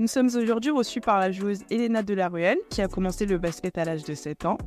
Nous 0.00 0.08
sommes 0.08 0.26
aujourd'hui 0.26 0.72
reçus 0.72 1.00
par 1.00 1.20
la 1.20 1.30
joueuse 1.30 1.60
Elena 1.70 2.02
Delaruelle, 2.02 2.58
qui 2.68 2.82
a 2.82 2.88
commencé 2.88 3.26
le 3.26 3.38
basket 3.38 3.78
à 3.78 3.84
l'âge 3.84 4.02
de 4.02 4.14
7 4.14 4.44
ans. 4.44 4.58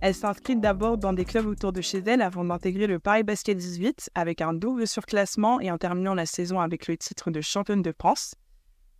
Elle 0.00 0.14
s'inscrit 0.14 0.54
d'abord 0.54 0.96
dans 0.96 1.12
des 1.12 1.24
clubs 1.24 1.46
autour 1.46 1.72
de 1.72 1.80
chez 1.80 1.98
elle 2.06 2.22
avant 2.22 2.44
d'intégrer 2.44 2.86
le 2.86 3.00
Paris 3.00 3.24
Basket 3.24 3.56
18 3.56 4.10
avec 4.14 4.40
un 4.40 4.54
double 4.54 4.86
surclassement 4.86 5.60
et 5.60 5.72
en 5.72 5.78
terminant 5.78 6.14
la 6.14 6.24
saison 6.24 6.60
avec 6.60 6.86
le 6.86 6.96
titre 6.96 7.32
de 7.32 7.40
championne 7.40 7.82
de 7.82 7.92
France. 7.98 8.36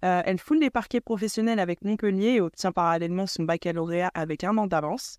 Euh, 0.05 0.23
elle 0.25 0.39
foule 0.39 0.59
les 0.59 0.71
parquets 0.71 1.01
professionnels 1.01 1.61
avec 1.61 1.85
Montpellier 1.85 2.31
et 2.31 2.41
obtient 2.41 2.73
parallèlement 2.73 3.29
son 3.29 3.45
baccalauréat 3.45 4.11
avec 4.13 4.43
un 4.43 4.59
an 4.59 4.67
d'avance. 4.67 5.19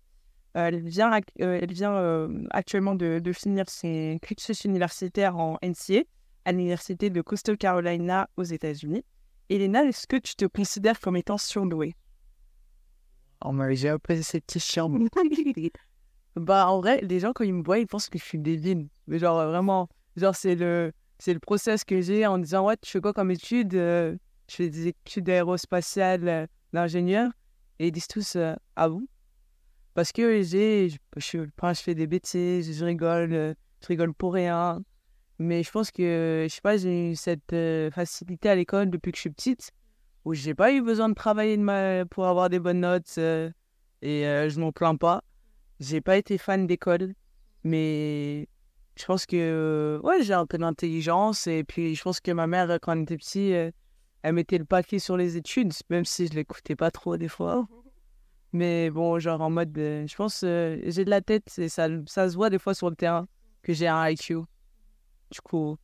Euh, 0.58 0.66
elle 0.66 0.82
vient, 0.82 1.18
euh, 1.40 2.44
actuellement 2.50 2.94
de, 2.94 3.20
de, 3.20 3.32
finir 3.32 3.70
son 3.70 4.18
cursus 4.20 4.66
universitaire 4.66 5.38
en 5.38 5.56
NCA 5.62 6.02
à 6.44 6.52
l'université 6.52 7.08
de 7.08 7.22
Coastal 7.22 7.56
Carolina 7.56 8.28
aux 8.36 8.44
États-Unis. 8.44 9.02
Elena, 9.50 9.84
est-ce 9.84 10.06
que 10.06 10.16
tu 10.16 10.34
te 10.34 10.44
considères 10.44 11.00
comme 11.00 11.16
étant 11.16 11.38
surdouée? 11.38 11.94
Oh, 13.44 13.52
mais 13.52 13.74
j'ai 13.76 13.88
appris 13.88 14.22
cette 14.22 14.46
question. 14.46 14.90
bah, 16.36 16.68
en 16.68 16.80
vrai, 16.80 17.00
les 17.02 17.20
gens, 17.20 17.32
quand 17.32 17.44
ils 17.44 17.54
me 17.54 17.62
voient, 17.62 17.78
ils 17.78 17.86
pensent 17.86 18.08
que 18.10 18.18
je 18.18 18.24
suis 18.24 18.38
débile. 18.38 18.88
Mais 19.06 19.18
genre, 19.18 19.46
vraiment, 19.46 19.88
genre, 20.16 20.34
c'est 20.34 20.54
le, 20.54 20.92
c'est 21.18 21.32
le 21.32 21.40
process 21.40 21.84
que 21.84 22.00
j'ai 22.00 22.26
en 22.26 22.38
disant, 22.38 22.66
ouais, 22.66 22.76
tu 22.76 22.90
fais 22.90 23.00
quoi 23.00 23.12
comme 23.12 23.30
étude 23.30 23.74
euh, 23.74 24.16
Je 24.50 24.56
fais 24.56 24.68
des 24.68 24.88
études 24.88 25.30
aérospatiales 25.30 26.28
euh, 26.28 26.46
d'ingénieur. 26.72 27.30
Et 27.78 27.88
ils 27.88 27.92
disent 27.92 28.08
tous, 28.08 28.36
euh, 28.36 28.54
ah 28.76 28.88
bon? 28.88 29.06
Parce 29.94 30.12
que 30.12 30.42
j'ai, 30.42 30.90
je, 30.90 30.96
je, 31.16 31.38
je, 31.44 31.80
fais 31.80 31.94
des 31.94 32.06
bêtises, 32.06 32.76
je 32.76 32.84
rigole, 32.84 33.30
je 33.30 33.86
rigole 33.86 34.12
pour 34.12 34.34
rien. 34.34 34.82
Mais 35.38 35.62
je 35.62 35.70
pense 35.70 35.90
que, 35.90 36.46
je 36.48 36.52
sais 36.54 36.60
pas, 36.60 36.76
j'ai 36.76 37.10
eu 37.10 37.16
cette 37.16 37.54
facilité 37.92 38.48
à 38.48 38.54
l'école 38.54 38.90
depuis 38.90 39.12
que 39.12 39.16
je 39.16 39.22
suis 39.22 39.30
petite, 39.30 39.70
où 40.24 40.34
j'ai 40.34 40.54
pas 40.54 40.72
eu 40.72 40.82
besoin 40.82 41.08
de 41.08 41.14
travailler 41.14 41.56
pour 42.10 42.26
avoir 42.26 42.50
des 42.50 42.58
bonnes 42.58 42.80
notes 42.80 43.18
et 43.18 43.52
je 44.02 44.60
m'en 44.60 44.72
plains 44.72 44.96
pas. 44.96 45.22
J'ai 45.80 46.00
pas 46.00 46.16
été 46.16 46.38
fan 46.38 46.66
d'école, 46.66 47.14
mais 47.62 48.48
je 48.96 49.04
pense 49.04 49.26
que, 49.26 50.00
ouais, 50.02 50.22
j'ai 50.22 50.34
un 50.34 50.44
peu 50.44 50.58
d'intelligence 50.58 51.46
et 51.46 51.62
puis 51.62 51.94
je 51.94 52.02
pense 52.02 52.18
que 52.18 52.32
ma 52.32 52.48
mère, 52.48 52.78
quand 52.82 52.92
elle 52.92 53.02
était 53.02 53.16
petite, 53.16 53.72
elle 54.22 54.32
mettait 54.32 54.58
le 54.58 54.64
paquet 54.64 54.98
sur 54.98 55.16
les 55.16 55.36
études, 55.36 55.72
même 55.88 56.04
si 56.04 56.26
je 56.26 56.34
l'écoutais 56.34 56.74
pas 56.74 56.90
trop 56.90 57.16
des 57.16 57.28
fois. 57.28 57.68
Mais 58.52 58.90
bon, 58.90 59.20
genre 59.20 59.40
en 59.40 59.50
mode, 59.50 59.72
je 59.76 60.16
pense, 60.16 60.40
j'ai 60.40 61.04
de 61.04 61.10
la 61.10 61.20
tête 61.20 61.56
et 61.58 61.68
ça, 61.68 61.86
ça 62.06 62.28
se 62.28 62.34
voit 62.34 62.50
des 62.50 62.58
fois 62.58 62.74
sur 62.74 62.90
le 62.90 62.96
terrain 62.96 63.28
que 63.62 63.72
j'ai 63.72 63.86
un 63.86 64.08
IQ. 64.08 64.38
Du 65.30 65.40
coup. 65.40 65.76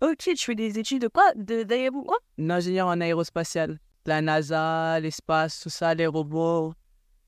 Ok, 0.00 0.18
tu 0.18 0.36
fais 0.36 0.54
des 0.54 0.78
études 0.78 1.02
de 1.02 1.08
quoi? 1.08 1.32
De 1.34 1.64
quoi? 2.04 2.18
Ingénieur 2.38 2.88
en 2.88 3.00
aérospatial. 3.00 3.78
La 4.04 4.20
NASA, 4.20 5.00
l'espace, 5.00 5.60
tout 5.60 5.70
ça, 5.70 5.94
les 5.94 6.06
robots. 6.06 6.74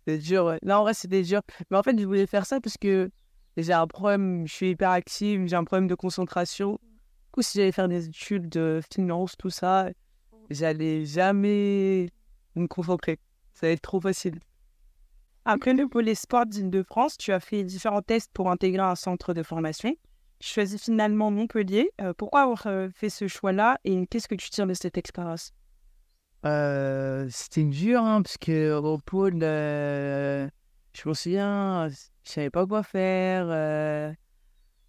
C'est 0.06 0.18
dur, 0.18 0.44
ouais. 0.44 0.58
Non, 0.62 0.76
en 0.76 0.82
vrai, 0.82 0.94
c'était 0.94 1.22
dur. 1.22 1.40
Mais 1.70 1.76
en 1.76 1.82
fait, 1.82 1.98
je 1.98 2.04
voulais 2.04 2.26
faire 2.26 2.46
ça 2.46 2.60
parce 2.60 2.76
que 2.78 3.10
j'ai 3.56 3.72
un 3.72 3.86
problème, 3.86 4.46
je 4.46 4.54
suis 4.54 4.70
hyper 4.70 4.90
active, 4.90 5.46
j'ai 5.46 5.56
un 5.56 5.64
problème 5.64 5.88
de 5.88 5.94
concentration. 5.94 6.72
Du 6.72 7.30
coup, 7.32 7.42
si 7.42 7.58
j'allais 7.58 7.72
faire 7.72 7.88
des 7.88 8.06
études 8.06 8.48
de 8.48 8.80
finance, 8.92 9.36
tout 9.36 9.50
ça, 9.50 9.88
j'allais 10.50 11.04
jamais 11.04 12.10
me 12.54 12.66
concentrer. 12.66 13.18
Ça 13.54 13.66
allait 13.66 13.74
être 13.74 13.82
trop 13.82 14.00
facile. 14.00 14.38
Après 15.44 15.72
le 15.72 15.88
pôle 15.88 16.14
sport 16.14 16.46
d'Île-de-France, 16.46 17.16
tu 17.16 17.32
as 17.32 17.40
fait 17.40 17.64
différents 17.64 18.02
tests 18.02 18.30
pour 18.32 18.50
intégrer 18.50 18.82
un 18.82 18.94
centre 18.94 19.34
de 19.34 19.42
formation. 19.42 19.94
Je 20.40 20.46
choisis 20.48 20.82
finalement 20.82 21.30
Montpellier. 21.30 21.90
Euh, 22.00 22.12
pourquoi 22.16 22.42
avoir 22.42 22.66
euh, 22.66 22.88
fait 22.94 23.10
ce 23.10 23.26
choix-là 23.26 23.78
et 23.84 24.06
qu'est-ce 24.06 24.28
que 24.28 24.36
tu 24.36 24.50
tires 24.50 24.66
de 24.66 24.74
cette 24.74 24.96
expérience? 24.96 25.52
Euh, 26.46 27.26
C'était 27.30 27.64
dur, 27.64 28.02
hein, 28.02 28.22
parce 28.22 28.38
que 28.38 28.78
au 28.78 28.98
pôle, 28.98 29.40
je 29.40 31.08
me 31.08 31.14
souviens, 31.14 31.88
je 31.88 32.30
savais 32.30 32.50
pas 32.50 32.66
quoi 32.66 32.84
faire. 32.84 34.14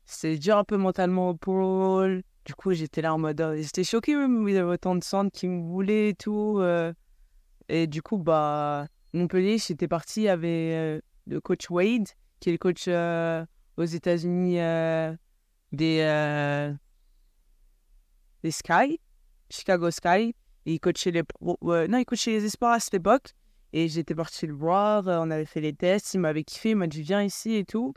C'était 0.05 0.37
dur 0.37 0.57
un 0.57 0.63
peu 0.63 0.77
mentalement 0.77 1.29
au 1.29 1.35
pôle. 1.35 2.21
Du 2.45 2.53
coup, 2.53 2.73
j'étais 2.73 3.01
là 3.01 3.13
en 3.13 3.17
mode. 3.17 3.55
J'étais 3.57 3.83
choqué 3.83 4.15
même, 4.15 4.47
il 4.47 4.53
y 4.53 4.57
avait 4.57 4.73
autant 4.73 4.95
de 4.95 5.03
centres 5.03 5.31
qui 5.31 5.47
me 5.47 5.61
voulaient 5.61 6.09
et 6.09 6.15
tout. 6.15 6.61
et 7.69 7.87
du 7.87 8.03
coup, 8.03 8.19
bah, 8.19 8.85
Montpellier, 9.13 9.57
j'étais 9.57 9.87
parti, 9.87 10.27
avait 10.27 11.01
le 11.25 11.41
coach 11.41 11.71
Wade, 11.71 12.07
qui 12.39 12.49
est 12.49 12.51
le 12.51 12.57
coach 12.59 12.87
aux 13.77 13.85
États-Unis 13.85 14.59
des, 15.71 15.99
euh, 16.01 16.73
des 18.43 18.51
Sky, 18.51 18.99
Chicago 19.49 19.91
Sky. 19.91 20.35
Il 20.65 20.79
coachait 20.79 21.11
les, 21.11 21.23
non, 21.41 21.97
il 21.97 22.05
coachait 22.05 22.31
les 22.31 22.45
espoirs 22.45 22.73
à 22.73 22.79
cette 22.79 22.95
époque. 22.95 23.33
Et 23.71 23.87
j'étais 23.87 24.15
parti 24.15 24.47
le 24.47 24.53
voir, 24.53 25.07
euh, 25.07 25.19
on 25.21 25.29
avait 25.29 25.45
fait 25.45 25.61
les 25.61 25.73
tests, 25.73 26.15
il 26.15 26.19
m'avait 26.19 26.43
kiffé, 26.43 26.71
il 26.71 26.75
m'a 26.75 26.87
dit 26.87 27.03
viens 27.03 27.21
ici 27.21 27.55
et 27.55 27.65
tout. 27.65 27.93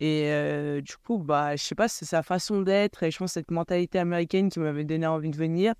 Et 0.00 0.24
euh, 0.26 0.80
du 0.80 0.96
coup, 0.96 1.18
bah, 1.18 1.54
je 1.54 1.62
sais 1.62 1.76
pas, 1.76 1.88
c'est 1.88 2.04
sa 2.04 2.22
façon 2.22 2.62
d'être 2.62 3.02
et 3.04 3.10
je 3.10 3.18
pense 3.18 3.32
cette 3.32 3.50
mentalité 3.50 4.00
américaine 4.00 4.48
qui 4.48 4.58
m'avait 4.58 4.84
donné 4.84 5.06
envie 5.06 5.30
de 5.30 5.36
venir. 5.36 5.74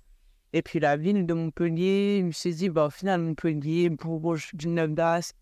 Et 0.53 0.61
puis 0.61 0.79
la 0.79 0.97
ville 0.97 1.25
de 1.25 1.33
Montpellier, 1.33 2.19
je 2.21 2.25
me 2.25 2.31
suis 2.31 2.55
dit, 2.55 2.69
bah, 2.69 2.87
au 2.87 2.89
final, 2.89 3.21
Montpellier, 3.21 3.89
Bourges, 3.89 4.51
Villeneuve 4.57 4.93
d'Ascq, 4.93 5.35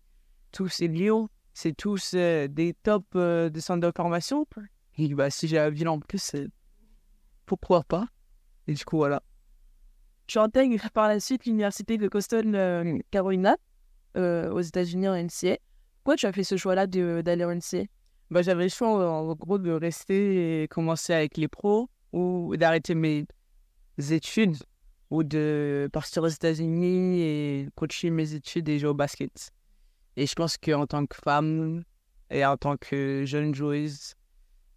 tous 0.50 0.68
ces 0.68 0.88
lieux, 0.88 1.26
c'est 1.54 1.76
tous 1.76 2.14
des 2.14 2.74
top 2.82 3.04
de 3.14 3.60
centres 3.60 3.86
de 3.86 3.92
formation. 3.94 4.44
Et 4.98 5.14
bah, 5.14 5.30
si 5.30 5.46
j'ai 5.46 5.56
la 5.56 5.70
ville 5.70 5.88
en 5.88 6.00
plus, 6.00 6.18
c'est 6.18 6.48
pourquoi 7.46 7.84
pas. 7.84 8.06
Et 8.66 8.74
du 8.74 8.84
coup, 8.84 8.96
voilà. 8.96 9.22
Tu 10.26 10.38
intègres 10.38 10.90
par 10.90 11.08
la 11.08 11.20
suite 11.20 11.46
l'université 11.46 11.96
de 11.96 12.08
Coastal 12.08 12.54
euh, 12.54 12.98
Carolina 13.10 13.56
euh, 14.16 14.50
aux 14.50 14.60
États-Unis 14.60 15.08
en 15.08 15.14
NCA. 15.14 15.56
Pourquoi 15.98 16.16
tu 16.16 16.26
as 16.26 16.32
fait 16.32 16.44
ce 16.44 16.56
choix-là 16.56 16.86
d'aller 16.86 17.44
en 17.44 17.54
NCA 17.54 17.84
bah, 18.30 18.42
J'avais 18.42 18.64
le 18.64 18.68
choix 18.68 18.88
en 18.88 19.34
gros 19.34 19.58
de 19.58 19.70
rester 19.70 20.62
et 20.62 20.68
commencer 20.68 21.14
avec 21.14 21.36
les 21.36 21.48
pros 21.48 21.88
ou 22.12 22.56
d'arrêter 22.56 22.94
mes 22.94 23.24
études 24.10 24.56
ou 25.10 25.22
de 25.22 25.88
partir 25.92 26.22
aux 26.22 26.28
États-Unis 26.28 27.20
et 27.20 27.68
coacher 27.74 28.10
mes 28.10 28.34
études 28.34 28.68
et 28.68 28.78
jouer 28.78 28.90
au 28.90 28.94
basket. 28.94 29.50
Et 30.16 30.26
je 30.26 30.34
pense 30.34 30.58
qu'en 30.58 30.86
tant 30.86 31.06
que 31.06 31.16
femme 31.16 31.84
et 32.30 32.44
en 32.44 32.56
tant 32.56 32.76
que 32.76 33.24
jeune 33.24 33.54
joueuse, 33.54 34.14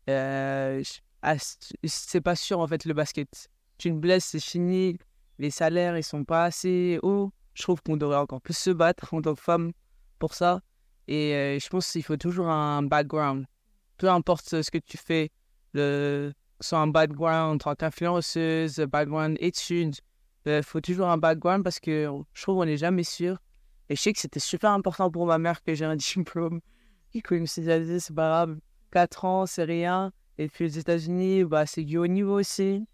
euh, 0.10 0.84
ah, 1.22 1.36
c'est 1.84 2.22
pas 2.22 2.36
sûr 2.36 2.60
en 2.60 2.68
fait 2.68 2.86
le 2.86 2.94
basket. 2.94 3.50
Tu 3.78 3.90
te 3.90 3.96
blesses, 3.96 4.26
c'est 4.26 4.40
fini. 4.40 4.98
Les 5.40 5.50
salaires, 5.52 5.98
ils 5.98 6.04
sont 6.04 6.24
pas 6.24 6.46
assez 6.46 7.00
hauts. 7.04 7.32
Je 7.54 7.64
trouve 7.64 7.82
qu'on 7.82 7.98
devrait 7.98 8.18
encore 8.18 8.42
plus 8.42 8.58
se 8.58 8.70
battre 8.70 9.14
en 9.14 9.22
tant 9.22 9.36
que 9.36 9.42
femme 9.42 9.72
pour 10.20 10.34
ça. 10.34 10.62
Et 11.08 11.34
euh, 11.34 11.60
je 11.60 11.68
pense 11.70 11.92
qu'il 11.92 12.04
faut 12.04 12.18
toujours 12.18 12.48
un 12.48 12.84
background. 12.84 13.46
Peu 13.98 14.10
importe 14.10 14.62
ce 14.62 14.72
que 14.72 14.78
tu 14.78 14.98
fais, 14.98 15.32
le, 15.74 16.32
soit 16.60 16.80
un 16.80 16.88
background 16.88 17.56
en 17.56 17.58
tant 17.58 17.76
qu'influenceuse, 17.76 18.80
background 18.80 19.38
études, 19.40 19.96
il 20.46 20.52
euh, 20.52 20.64
faut 20.64 20.82
toujours 20.82 21.08
un 21.08 21.18
background 21.18 21.64
parce 21.64 21.80
que 21.80 22.10
je 22.34 22.42
trouve 22.42 22.58
qu'on 22.58 22.66
n'est 22.66 22.78
jamais 22.78 23.04
sûr. 23.04 23.38
Et 23.90 23.96
je 23.96 24.02
sais 24.02 24.14
que 24.14 24.20
c'était 24.20 24.40
super 24.40 24.72
important 24.72 25.12
pour 25.12 25.26
ma 25.26 25.38
mère 25.38 25.62
que 25.62 25.76
j'ai 25.76 25.86
un 25.86 25.96
diplôme. 26.16 26.62
C'est 27.46 28.16
pas 28.16 28.30
grave, 28.30 28.58
4 28.92 29.26
ans, 29.26 29.46
c'est 29.46 29.64
rien. 29.64 30.12
Et 30.38 30.48
puis 30.48 30.66
aux 30.66 30.70
États-Unis, 30.70 31.44
bah, 31.44 31.66
c'est 31.66 31.84
du 31.84 31.98
haut 31.98 32.08
niveau 32.08 32.40
aussi. 32.40 32.86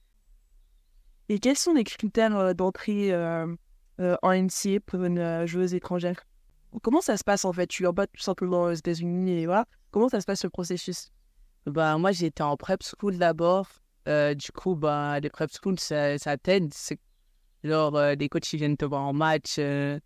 Et 1.29 1.39
quels 1.39 1.57
sont 1.57 1.73
les 1.73 1.83
critères 1.83 2.35
euh, 2.37 2.53
d'entrée 2.53 3.11
euh, 3.13 3.47
euh, 3.99 4.15
en 4.21 4.31
NCA 4.31 4.79
pour 4.85 5.03
une 5.03 5.45
joueuse 5.45 5.73
étrangère? 5.73 6.23
Comment 6.83 7.01
ça 7.01 7.17
se 7.17 7.23
passe 7.23 7.45
en 7.45 7.53
fait? 7.53 7.67
Tu 7.67 7.83
vas 7.83 7.93
pas 7.93 8.07
tout 8.07 8.21
simplement 8.21 8.63
aux 8.63 8.73
États-Unis 8.73 9.31
et 9.31 9.45
voilà. 9.45 9.65
Comment 9.91 10.09
ça 10.09 10.21
se 10.21 10.25
passe 10.25 10.43
le 10.43 10.49
processus? 10.49 11.09
Bah, 11.65 11.97
Moi, 11.97 12.11
j'étais 12.11 12.43
en 12.43 12.55
prep 12.55 12.81
school 12.83 13.17
d'abord. 13.17 13.67
du 14.05 14.51
coup, 14.53 14.75
bah, 14.75 15.19
les 15.19 15.29
prep 15.29 15.49
schools, 15.51 15.79
ça, 15.79 16.17
ça 16.17 16.37
t'aide. 16.37 16.73
Genre, 17.63 17.99
les 18.17 18.29
coachs 18.29 18.53
ils 18.53 18.57
viennent 18.57 18.77
te 18.77 18.85
voir 18.85 19.01
en 19.01 19.13
match. 19.13 19.57
et 19.57 19.99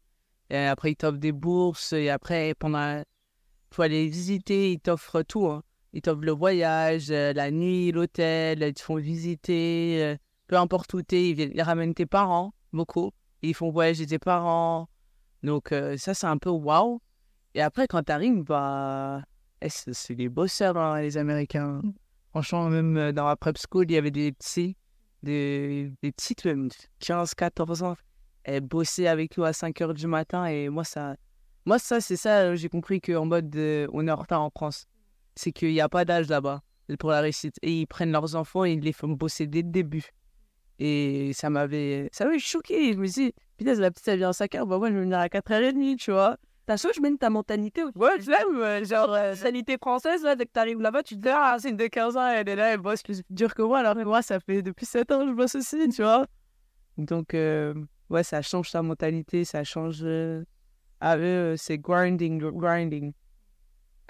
après, 0.49 0.91
ils 0.91 0.95
t'offrent 0.95 1.19
des 1.19 1.31
bourses. 1.31 1.93
Et 1.93 2.09
après, 2.09 2.53
pendant. 2.57 3.03
Pour 3.69 3.85
aller 3.85 4.07
visiter, 4.07 4.73
ils 4.73 4.79
t'offrent 4.79 5.23
tout. 5.23 5.47
Hein. 5.47 5.63
Ils 5.93 6.01
t'offrent 6.01 6.23
le 6.23 6.31
voyage, 6.31 7.11
euh, 7.11 7.33
la 7.33 7.51
nuit, 7.51 7.91
l'hôtel, 7.91 8.63
ils 8.63 8.73
te 8.73 8.81
font 8.81 8.95
visiter, 8.95 9.97
euh, 10.01 10.15
peu 10.47 10.55
importe 10.55 10.93
où 10.93 11.01
t'es, 11.01 11.29
ils, 11.29 11.33
viennent, 11.35 11.51
ils 11.53 11.61
ramènent 11.61 11.93
tes 11.93 12.05
parents, 12.05 12.53
beaucoup. 12.71 13.11
Ils 13.41 13.53
font 13.53 13.71
voyager 13.71 14.05
tes 14.05 14.19
parents. 14.19 14.87
Donc 15.43 15.71
euh, 15.73 15.97
ça, 15.97 16.13
c'est 16.13 16.27
un 16.27 16.37
peu 16.37 16.49
waouh. 16.49 17.01
Et 17.55 17.61
après, 17.61 17.87
quand 17.87 18.03
t'arrives, 18.03 18.43
bah, 18.43 19.21
eh, 19.61 19.67
c'est 19.69 20.15
des 20.15 20.29
bosseurs, 20.29 20.77
hein, 20.77 21.01
les 21.01 21.17
Américains. 21.17 21.81
Franchement, 22.29 22.69
même 22.69 23.11
dans 23.11 23.27
la 23.27 23.35
prep 23.35 23.57
school, 23.57 23.85
il 23.89 23.93
y 23.93 23.97
avait 23.97 24.11
des 24.11 24.31
petits, 24.31 24.77
des, 25.23 25.91
des 26.01 26.13
petites, 26.13 26.45
même 26.45 26.69
15, 26.99 27.33
14 27.33 27.83
ans. 27.83 27.97
Elles 28.43 28.61
bossaient 28.61 29.07
avec 29.07 29.37
nous 29.37 29.43
à 29.43 29.51
5 29.51 29.81
heures 29.81 29.93
du 29.93 30.07
matin. 30.07 30.45
Et 30.45 30.69
moi, 30.69 30.85
ça, 30.85 31.17
moi, 31.65 31.77
ça 31.79 31.99
c'est 31.99 32.15
ça, 32.15 32.55
j'ai 32.55 32.69
compris 32.69 33.01
qu'en 33.01 33.25
mode, 33.25 33.53
on 33.91 34.07
est 34.07 34.11
en 34.11 34.15
retard 34.15 34.41
en 34.41 34.49
France 34.49 34.87
c'est 35.35 35.51
qu'il 35.51 35.69
n'y 35.69 35.81
a 35.81 35.89
pas 35.89 36.05
d'âge 36.05 36.27
là-bas 36.27 36.61
pour 36.99 37.11
la 37.11 37.21
réussite. 37.21 37.55
Et 37.61 37.81
ils 37.81 37.87
prennent 37.87 38.11
leurs 38.11 38.35
enfants 38.35 38.65
et 38.65 38.73
ils 38.73 38.79
les 38.79 38.93
font 38.93 39.09
bosser 39.09 39.47
dès 39.47 39.61
le 39.61 39.69
début. 39.69 40.11
Et 40.79 41.31
ça 41.33 41.49
m'avait, 41.49 42.09
ça 42.11 42.25
m'avait 42.25 42.39
choqué. 42.39 42.93
Je 42.93 42.97
me 42.97 43.05
suis 43.05 43.25
dit, 43.25 43.33
putain, 43.57 43.75
la 43.75 43.91
petite, 43.91 44.07
elle 44.07 44.17
vient 44.17 44.29
à 44.29 44.33
5 44.33 44.55
heures, 44.55 44.65
bah 44.65 44.77
moi, 44.79 44.89
je 44.89 44.95
vais 44.95 45.01
venir 45.01 45.19
à 45.19 45.27
4h30, 45.27 45.97
tu 45.97 46.11
vois. 46.11 46.37
T'as 46.65 46.77
chaud, 46.77 46.89
je 46.95 47.01
mène 47.01 47.17
ta 47.17 47.29
mentalité. 47.29 47.83
Ouais, 47.95 48.19
je 48.19 48.29
l'aime, 48.29 48.85
genre, 48.85 49.13
euh, 49.13 49.35
sanité 49.35 49.77
française, 49.77 50.23
là, 50.23 50.35
dès 50.35 50.45
que 50.45 50.51
t'arrives 50.51 50.79
là-bas, 50.79 51.03
tu 51.03 51.15
te 51.15 51.21
dis, 51.21 51.29
ah, 51.29 51.57
c'est 51.59 51.69
une 51.69 51.77
de 51.77 51.87
15 51.87 52.17
ans, 52.17 52.27
elle 52.27 52.47
est 52.49 52.55
là, 52.55 52.73
elle 52.73 52.79
bosse 52.79 53.03
plus 53.03 53.21
dur 53.29 53.53
que 53.53 53.61
moi, 53.61 53.79
alors 53.79 53.95
que 53.95 54.03
moi, 54.03 54.21
ça 54.21 54.39
fait 54.39 54.61
depuis 54.61 54.85
7 54.85 55.11
ans 55.11 55.21
que 55.21 55.29
je 55.29 55.33
bosse 55.33 55.55
aussi, 55.55 55.87
tu 55.89 56.01
vois. 56.01 56.25
Donc, 56.97 57.33
euh, 57.33 57.73
ouais, 58.09 58.23
ça 58.23 58.41
change 58.41 58.71
ta 58.71 58.81
mentalité, 58.81 59.43
ça 59.43 59.63
change. 59.63 59.99
Euh, 60.03 60.43
ah, 60.99 61.17
eux, 61.17 61.55
c'est 61.57 61.77
grinding, 61.77 62.39
grinding. 62.39 63.13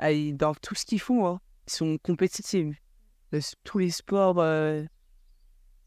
Ah, 0.02 0.10
dans 0.34 0.56
tout 0.56 0.74
ce 0.74 0.84
qu'ils 0.84 1.00
font, 1.00 1.28
hein, 1.28 1.40
ils 1.68 1.74
sont 1.74 1.98
compétitifs. 2.04 2.76
Tous 3.64 3.78
les 3.78 3.92
sports, 3.92 4.40
euh, 4.40 4.84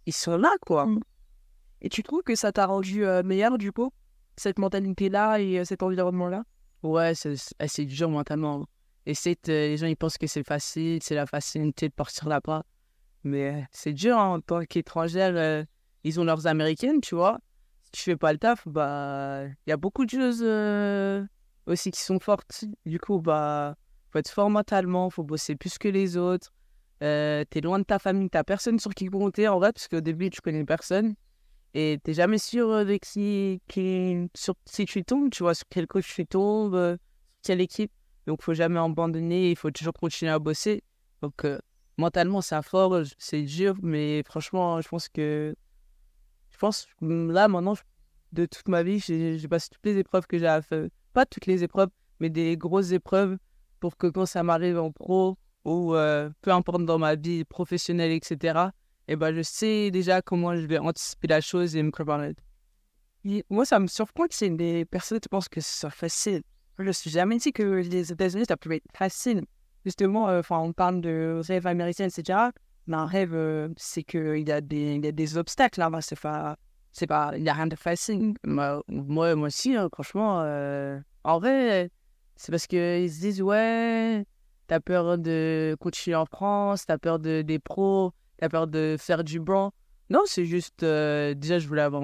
ils 0.07 0.13
sont 0.13 0.39
là, 0.39 0.53
quoi. 0.61 0.87
Mm. 0.87 1.01
Et 1.83 1.89
tu 1.89 2.05
trouves 2.05 2.23
que 2.23 2.37
ça 2.37 2.53
t'a 2.53 2.67
rendu 2.67 3.05
euh, 3.05 3.25
meilleur, 3.25 3.59
du 3.59 3.73
coup 3.73 3.93
Cette 4.37 4.61
mentalité-là 4.61 5.41
et 5.41 5.59
euh, 5.59 5.65
cet 5.65 5.83
environnement-là? 5.83 6.45
Ouais, 6.85 7.17
c'est 7.17 7.35
assez 7.59 7.85
dur 7.87 8.09
mentalement. 8.09 8.67
Et 9.05 9.15
c'est, 9.15 9.49
euh, 9.49 9.69
les 9.69 9.77
gens, 9.77 9.89
ils 9.89 9.97
pensent 9.97 10.17
que 10.17 10.29
c'est 10.29 10.47
facile, 10.47 11.03
c'est 11.03 11.17
la 11.17 11.27
facilité 11.27 11.89
de 11.89 11.95
partir 11.95 12.29
là-bas. 12.29 12.65
Mais 13.25 13.67
c'est 13.73 13.93
dur, 13.93 14.17
hein, 14.17 14.35
en 14.35 14.41
tant 14.41 14.65
qu'étrangère. 14.65 15.67
ils 16.05 16.21
ont 16.21 16.25
leurs 16.25 16.47
américaines, 16.47 17.01
tu 17.01 17.17
vois. 17.17 17.41
Si 17.83 17.91
tu 17.91 18.03
fais 18.03 18.17
pas 18.17 18.33
le 18.33 18.39
taf, 18.39 18.69
bah, 18.69 19.45
il 19.45 19.71
y 19.71 19.73
a 19.73 19.77
beaucoup 19.77 20.05
de 20.05 20.11
choses 20.11 20.45
aussi 21.67 21.91
qui 21.91 22.01
sont 22.01 22.21
fortes. 22.21 22.65
Du 22.87 23.01
coup, 23.01 23.21
bah, 23.21 23.77
faut 24.15 24.21
être 24.21 24.31
fort 24.31 24.49
mentalement, 24.49 25.11
faut 25.11 25.25
bosser 25.25 25.57
plus 25.57 25.77
que 25.77 25.89
les 25.89 26.17
autres. 26.17 26.53
Euh, 27.03 27.45
t'es 27.51 27.61
loin 27.61 27.81
de 27.81 27.85
ta 27.85 27.99
famille, 27.99 28.31
t'as 28.31 28.45
personne 28.45 28.79
sur 28.79 28.95
qui 28.95 29.07
compter 29.07 29.49
en 29.49 29.59
vrai, 29.59 29.73
parce 29.73 29.89
qu'au 29.89 30.01
début, 30.01 30.31
tu 30.31 30.41
connais 30.41 30.65
personne. 30.65 31.17
Et 31.75 31.99
t'es 32.01 32.15
jamais 32.15 32.39
sûr 32.39 32.71
euh, 32.71 32.85
de 32.85 32.97
qui, 32.97 33.61
qui, 33.67 34.29
sur, 34.37 34.55
si 34.67 34.85
tu 34.85 35.05
tombes, 35.05 35.31
tu 35.31 35.43
vois, 35.43 35.57
sur 35.57 35.67
quel 35.69 35.89
coach 35.89 36.15
tu 36.15 36.25
tombes, 36.27 36.77
euh, 36.77 36.97
quelle 37.43 37.61
équipe. 37.61 37.91
Donc, 38.29 38.43
faut 38.43 38.55
jamais 38.55 38.79
abandonner, 38.79 39.51
il 39.51 39.57
faut 39.57 39.73
toujours 39.73 39.95
continuer 39.95 40.31
à 40.31 40.39
bosser. 40.39 40.85
Donc, 41.21 41.45
euh, 41.45 41.59
mentalement, 41.99 42.41
c'est 42.41 42.63
fort, 42.63 43.03
c'est 43.19 43.43
dur, 43.43 43.75
mais 43.83 44.23
franchement, 44.25 44.81
je 44.81 44.89
pense 44.89 45.09
que. 45.09 45.57
Je 46.53 46.59
pense, 46.59 46.87
là, 47.01 47.49
maintenant, 47.49 47.75
de 48.31 48.47
toute 48.47 48.69
ma 48.69 48.85
vie, 48.85 49.01
j'ai 49.01 49.49
passé 49.49 49.71
toutes 49.73 49.85
les 49.85 49.99
épreuves 49.99 50.29
que 50.29 50.39
j'ai 50.39 50.47
à 50.47 50.63
faire. 50.63 50.87
Pas 51.13 51.27
toutes 51.27 51.47
les 51.47 51.65
épreuves, 51.65 51.91
mais 52.21 52.31
des 52.31 52.57
grosses 52.57 52.93
épreuves 52.93 53.37
pour 53.81 53.97
que 53.97 54.07
quand 54.07 54.27
ça 54.27 54.43
m'arrive 54.43 54.79
en 54.79 54.91
pro 54.93 55.37
ou 55.65 55.95
euh, 55.95 56.31
peu 56.43 56.51
importe 56.53 56.85
dans 56.85 56.99
ma 56.99 57.15
vie 57.15 57.45
professionnelle, 57.45 58.13
etc., 58.13 58.71
et 59.07 59.17
ben, 59.17 59.35
je 59.35 59.43
sais 59.43 59.91
déjà 59.91 60.23
comment 60.23 60.57
je 60.57 60.67
vais 60.67 60.79
anticiper 60.79 61.29
la 61.29 61.41
chose 61.41 61.77
et 61.77 61.83
me 61.83 61.91
préparer. 61.91 62.35
Et 63.27 63.45
moi, 63.51 63.65
ça 63.65 63.79
me 63.79 63.87
surprend 63.87 64.27
que 64.27 64.35
c'est 64.35 64.51
des 64.51 64.85
personnes 64.85 65.21
qui 65.21 65.29
pensent 65.29 65.49
que 65.49 65.61
c'est 65.61 65.91
facile. 65.91 66.43
Je 66.79 66.85
ne 66.85 66.93
suis 66.93 67.11
jamais 67.11 67.37
dit 67.37 67.53
que 67.53 67.63
les 67.63 68.13
États-Unis, 68.13 68.45
ça 68.49 68.57
pouvait 68.57 68.77
être 68.77 68.97
facile. 68.97 69.45
Justement, 69.85 70.29
euh, 70.29 70.41
on 70.51 70.73
parle 70.73 71.01
de 71.01 71.41
rêve 71.47 71.67
américain, 71.67 72.05
etc. 72.07 72.51
Mais 72.87 72.97
un 72.97 73.07
rêve, 73.07 73.35
euh, 73.35 73.69
c'est 73.77 74.03
qu'il 74.03 74.47
y, 74.47 74.53
a 74.53 74.61
des- 74.61 74.97
y 74.97 75.07
a 75.07 75.13
des 75.13 75.37
obstacles 75.37 75.81
là-bas. 75.81 76.01
C'est 76.01 76.17
pas, 77.07 77.33
il 77.37 77.43
n'y 77.43 77.49
a 77.49 77.55
rien 77.55 77.67
de 77.67 77.77
facile. 77.77 78.35
Moi, 78.45 78.83
moi, 78.89 79.35
moi 79.35 79.49
aussi, 79.49 79.75
hein, 79.75 79.89
franchement, 79.93 80.41
euh, 80.43 80.99
en 81.25 81.39
vrai, 81.39 81.91
c'est 82.37 82.51
parce 82.53 82.67
qu'ils 82.67 83.11
se 83.13 83.21
disent, 83.21 83.43
ouais, 83.43 84.25
t'as 84.67 84.81
peur 84.81 85.19
de 85.19 85.77
continuer 85.81 86.17
en 86.17 86.27
France, 86.27 86.87
t'as 86.87 86.99
peur 86.99 87.19
de, 87.19 87.43
des 87.43 87.59
pros, 87.59 88.13
t'as 88.39 88.49
peur 88.49 88.67
de 88.67 88.97
faire 88.99 89.25
du 89.25 89.41
blanc. 89.41 89.73
Non, 90.11 90.21
c'est 90.27 90.45
juste, 90.45 90.83
euh, 90.83 91.35
déjà, 91.35 91.59
je 91.59 91.67
voulais 91.69 91.83
avoir 91.83 92.03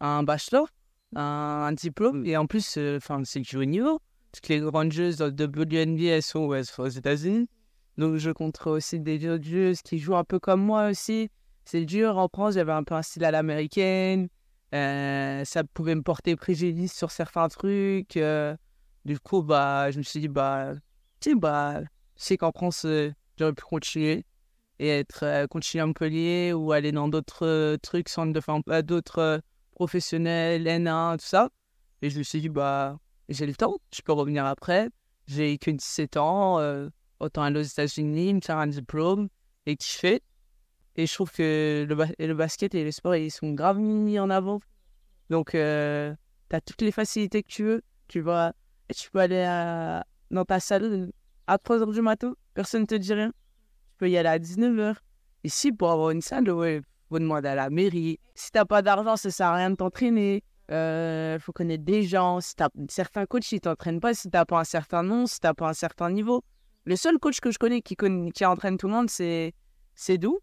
un- 0.00 0.22
bachelor, 0.22 0.68
un, 1.16 1.22
un 1.22 1.72
diplôme, 1.72 2.24
et 2.26 2.36
en 2.36 2.46
plus, 2.46 2.76
euh, 2.76 2.98
enfin, 2.98 3.22
c'est 3.24 3.40
du 3.40 3.56
haut 3.56 3.64
niveau. 3.64 4.00
Toutes 4.32 4.48
les 4.48 4.60
grandes 4.60 4.92
joueuses 4.92 5.18
de 5.18 5.46
WNBA, 5.46 6.16
elles 6.16 6.22
sont, 6.22 6.50
sont 6.64 6.82
aux 6.82 6.88
États-Unis. 6.88 7.48
Donc, 7.96 8.16
je 8.16 8.30
compterai 8.30 8.70
aussi 8.70 8.98
des 9.00 9.28
autres 9.28 9.44
joueuses 9.44 9.80
qui 9.82 9.98
jouent 9.98 10.16
un 10.16 10.24
peu 10.24 10.40
comme 10.40 10.60
moi 10.60 10.88
aussi. 10.88 11.30
C'est 11.64 11.84
dur. 11.84 12.18
En 12.18 12.28
France, 12.28 12.54
j'avais 12.54 12.72
un 12.72 12.82
peu 12.82 12.94
un 12.94 13.02
style 13.02 13.24
à 13.24 13.30
l'américaine. 13.30 14.28
Euh, 14.74 15.44
ça 15.44 15.62
pouvait 15.62 15.94
me 15.94 16.02
porter 16.02 16.34
préjudice 16.34 16.92
sur 16.92 17.12
certains 17.12 17.48
trucs. 17.48 18.16
euh. 18.16 18.56
Du 19.04 19.18
coup, 19.18 19.42
bah, 19.42 19.90
je 19.90 19.98
me 19.98 20.02
suis 20.02 20.20
dit, 20.20 20.28
bah, 20.28 20.72
tu 21.20 21.30
sais, 21.30 21.36
bah, 21.36 21.80
sais 22.16 22.36
qu'en 22.36 22.52
France, 22.52 22.84
euh, 22.84 23.12
j'aurais 23.38 23.52
pu 23.52 23.64
continuer 23.64 24.24
et 24.78 24.88
être 24.88 25.24
euh, 25.24 25.46
continuer 25.46 25.82
à 25.82 25.86
Montpellier 25.86 26.52
ou 26.52 26.72
aller 26.72 26.92
dans 26.92 27.08
d'autres 27.08 27.46
euh, 27.46 27.76
trucs, 27.78 28.08
centres 28.08 28.32
de 28.32 28.40
form- 28.40 28.62
euh, 28.68 28.82
d'autres 28.82 29.40
professionnels, 29.72 30.66
N1, 30.66 31.16
tout 31.18 31.26
ça. 31.26 31.50
Et 32.02 32.10
je 32.10 32.18
me 32.18 32.22
suis 32.22 32.40
dit, 32.40 32.48
bah, 32.48 32.98
j'ai 33.28 33.46
le 33.46 33.54
temps, 33.54 33.76
je 33.94 34.02
peux 34.02 34.12
revenir 34.12 34.44
après. 34.46 34.88
J'ai 35.26 35.56
que 35.58 35.70
17 35.70 36.16
ans, 36.16 36.60
autant 37.18 37.42
aller 37.42 37.60
aux 37.60 37.62
États-Unis, 37.62 38.34
me 38.34 38.40
faire 38.40 38.58
un 38.58 38.66
diplôme 38.66 39.28
et 39.66 39.76
kiffer. 39.76 40.22
Et 40.96 41.06
je 41.06 41.14
trouve 41.14 41.32
que 41.32 41.86
le, 41.88 42.26
le 42.26 42.34
basket 42.34 42.74
et 42.74 42.84
le 42.84 42.92
sport, 42.92 43.16
ils 43.16 43.30
sont 43.30 43.52
grave 43.52 43.78
mis 43.78 44.18
en 44.18 44.30
avant. 44.30 44.60
Donc, 45.30 45.54
euh, 45.54 46.14
tu 46.50 46.56
as 46.56 46.60
toutes 46.60 46.82
les 46.82 46.92
facilités 46.92 47.42
que 47.42 47.48
tu 47.48 47.64
veux. 47.64 47.82
Tu 48.08 48.20
vas, 48.20 48.54
tu 48.92 49.10
peux 49.10 49.20
aller 49.20 49.44
dans 50.30 50.44
ta 50.44 50.60
salle 50.60 51.12
à 51.46 51.58
3 51.58 51.78
h 51.78 51.92
du 51.92 52.02
matin, 52.02 52.34
personne 52.54 52.82
ne 52.82 52.86
te 52.86 52.94
dit 52.94 53.14
rien. 53.14 53.28
Tu 53.28 53.98
peux 53.98 54.10
y 54.10 54.16
aller 54.16 54.28
à 54.28 54.38
19h. 54.38 54.96
Ici, 55.44 55.72
pour 55.72 55.90
avoir 55.90 56.10
une 56.10 56.22
salle, 56.22 56.50
ouais, 56.50 56.80
faut 57.08 57.18
demander 57.18 57.48
à 57.48 57.54
la 57.54 57.70
mairie. 57.70 58.18
Si 58.34 58.50
t'as 58.50 58.64
pas 58.64 58.82
d'argent, 58.82 59.16
ça 59.16 59.30
sert 59.30 59.48
à 59.48 59.56
rien 59.56 59.70
de 59.70 59.76
t'entraîner. 59.76 60.42
Il 60.70 61.38
faut 61.40 61.52
connaître 61.52 61.84
des 61.84 62.02
gens. 62.02 62.40
Si 62.40 62.56
t'as... 62.56 62.68
Certains 62.88 63.26
coachs, 63.26 63.52
ils 63.52 63.60
t'entraînent 63.60 64.00
pas 64.00 64.14
si 64.14 64.30
t'as 64.30 64.44
pas 64.44 64.60
un 64.60 64.64
certain 64.64 65.02
nom, 65.02 65.26
si 65.26 65.38
t'as 65.40 65.54
pas 65.54 65.68
un 65.68 65.74
certain 65.74 66.10
niveau. 66.10 66.42
Le 66.86 66.96
seul 66.96 67.18
coach 67.18 67.40
que 67.40 67.50
je 67.50 67.58
connais 67.58 67.80
qui, 67.82 67.96
qui 68.34 68.44
entraîne 68.44 68.76
tout 68.76 68.88
le 68.88 68.92
monde, 68.92 69.10
c'est, 69.10 69.54
c'est 69.94 70.18
Dou. 70.18 70.40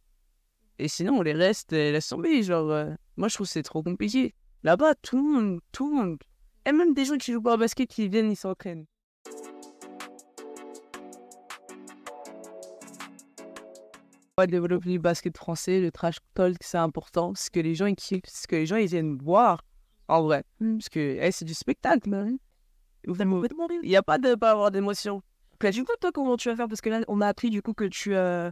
Et 0.79 0.87
sinon, 0.87 1.21
les 1.21 1.33
restes, 1.33 1.73
euh, 1.73 1.91
laisse 1.91 2.07
tomber. 2.07 2.41
Genre, 2.41 2.71
euh, 2.71 2.89
moi, 3.15 3.27
je 3.27 3.35
trouve 3.35 3.45
que 3.45 3.53
c'est 3.53 3.61
trop 3.61 3.83
compliqué. 3.83 4.33
Là-bas, 4.63 4.95
tout 4.95 5.17
le 5.17 5.23
monde, 5.23 5.59
tout 5.71 5.89
le 5.89 5.95
monde. 5.95 6.17
Et 6.65 6.71
même 6.71 6.93
des 6.93 7.05
gens 7.05 7.17
qui 7.17 7.31
jouent 7.33 7.41
pas 7.41 7.55
au 7.55 7.57
basket, 7.57 7.89
qui 7.89 8.07
viennent, 8.07 8.31
ils 8.31 8.35
s'entraînent. 8.35 8.85
Ouais, 14.37 14.47
développer 14.47 14.93
le 14.93 14.99
basket 14.99 15.37
français, 15.37 15.79
le 15.81 15.91
trash 15.91 16.17
talk, 16.33 16.55
c'est 16.61 16.77
important. 16.77 17.33
Ce 17.35 17.49
que 17.49 17.59
les 17.59 17.75
gens, 17.75 17.87
ce 17.97 18.47
que 18.47 18.55
les 18.55 18.65
gens, 18.65 18.77
ils 18.77 18.87
viennent 18.87 19.17
voir, 19.17 19.61
en 20.07 20.23
vrai. 20.23 20.43
Parce 20.59 20.89
que 20.89 21.17
eh, 21.21 21.31
c'est 21.31 21.45
du 21.45 21.53
spectacle, 21.53 22.09
raison. 22.13 22.37
Il 23.83 23.89
n'y 23.89 23.95
a 23.95 24.03
pas 24.03 24.17
de 24.17 24.35
pas 24.35 24.51
avoir 24.51 24.71
d'émotion. 24.71 25.21
Bah, 25.59 25.71
du 25.71 25.83
coup, 25.83 25.91
toi, 25.99 26.11
comment 26.11 26.37
tu 26.37 26.49
vas 26.49 26.55
faire? 26.55 26.67
Parce 26.67 26.81
que 26.81 26.89
là, 26.89 27.01
on 27.07 27.21
a 27.21 27.27
appris 27.27 27.49
du 27.49 27.61
coup 27.61 27.73
que 27.73 27.83
tu 27.85 28.15
euh, 28.15 28.49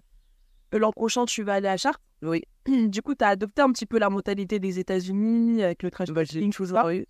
l'an 0.74 0.92
prochain, 0.92 1.26
tu 1.26 1.44
vas 1.44 1.56
aller 1.56 1.68
à 1.68 1.78
Chartres. 1.78 2.02
Oui. 2.22 2.44
Du 2.68 3.02
coup, 3.02 3.16
tu 3.16 3.24
as 3.24 3.30
adopté 3.30 3.62
un 3.62 3.72
petit 3.72 3.86
peu 3.86 3.98
la 4.00 4.10
mentalité 4.10 4.60
des 4.60 4.80
États-Unis 4.80 5.64
avec 5.64 5.82
le 5.82 5.90
trash 5.90 6.10
Bah, 6.10 6.26
talking, 6.26 6.52
tout 6.52 6.66
ça. 6.66 6.86
oui. 6.86 7.06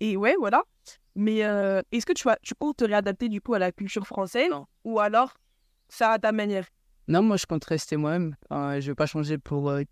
Et 0.00 0.16
ouais, 0.16 0.34
voilà. 0.38 0.62
Mais 1.14 1.44
euh, 1.44 1.82
est-ce 1.92 2.06
que 2.06 2.12
tu 2.12 2.24
vas, 2.24 2.38
tu 2.42 2.54
comptes 2.54 2.78
te 2.78 2.84
réadapter 2.84 3.28
du 3.28 3.40
coup 3.40 3.54
à 3.54 3.58
la 3.58 3.72
culture 3.72 4.06
française 4.06 4.48
Non. 4.50 4.66
ou 4.84 4.98
alors 5.00 5.34
faire 5.88 6.10
à 6.10 6.18
ta 6.18 6.32
manière? 6.32 6.66
Non, 7.08 7.22
moi, 7.22 7.36
je 7.36 7.46
compte 7.46 7.64
rester 7.64 7.96
moi-même. 7.96 8.36
Euh, 8.52 8.80
je 8.80 8.90
vais 8.90 8.94
pas 8.94 9.06
changer 9.06 9.36
pour 9.38 9.68
euh, 9.70 9.82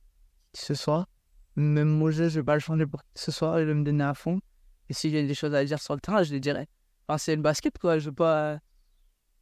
qui 0.53 0.63
ce 0.65 0.75
soit. 0.75 1.07
Même 1.57 1.89
mon 1.89 2.11
jeu, 2.11 2.29
je 2.29 2.39
vais 2.41 2.45
pas 2.45 2.55
le 2.55 2.61
changer 2.61 2.87
pour 2.87 3.03
qui 3.03 3.23
ce 3.23 3.33
soit. 3.33 3.61
Je 3.61 3.65
vais 3.67 3.75
me 3.75 3.83
donner 3.85 4.05
à 4.05 4.15
fond. 4.15 4.41
Et 4.89 4.95
si 4.95 5.11
j'ai 5.11 5.27
des 5.27 5.35
choses 5.35 5.55
à 5.55 5.65
dire 5.65 5.81
sur 5.81 5.95
le 5.95 6.01
terrain, 6.01 6.23
je 6.23 6.33
les 6.33 6.41
dirai. 6.41 6.67
Enfin, 7.09 7.19
c'est 7.19 7.35
le 7.37 7.43
basket, 7.43 7.77
quoi. 7.79 7.99
Je 7.99 8.07
veux 8.07 8.15
pas. 8.15 8.53
euh, 8.55 8.59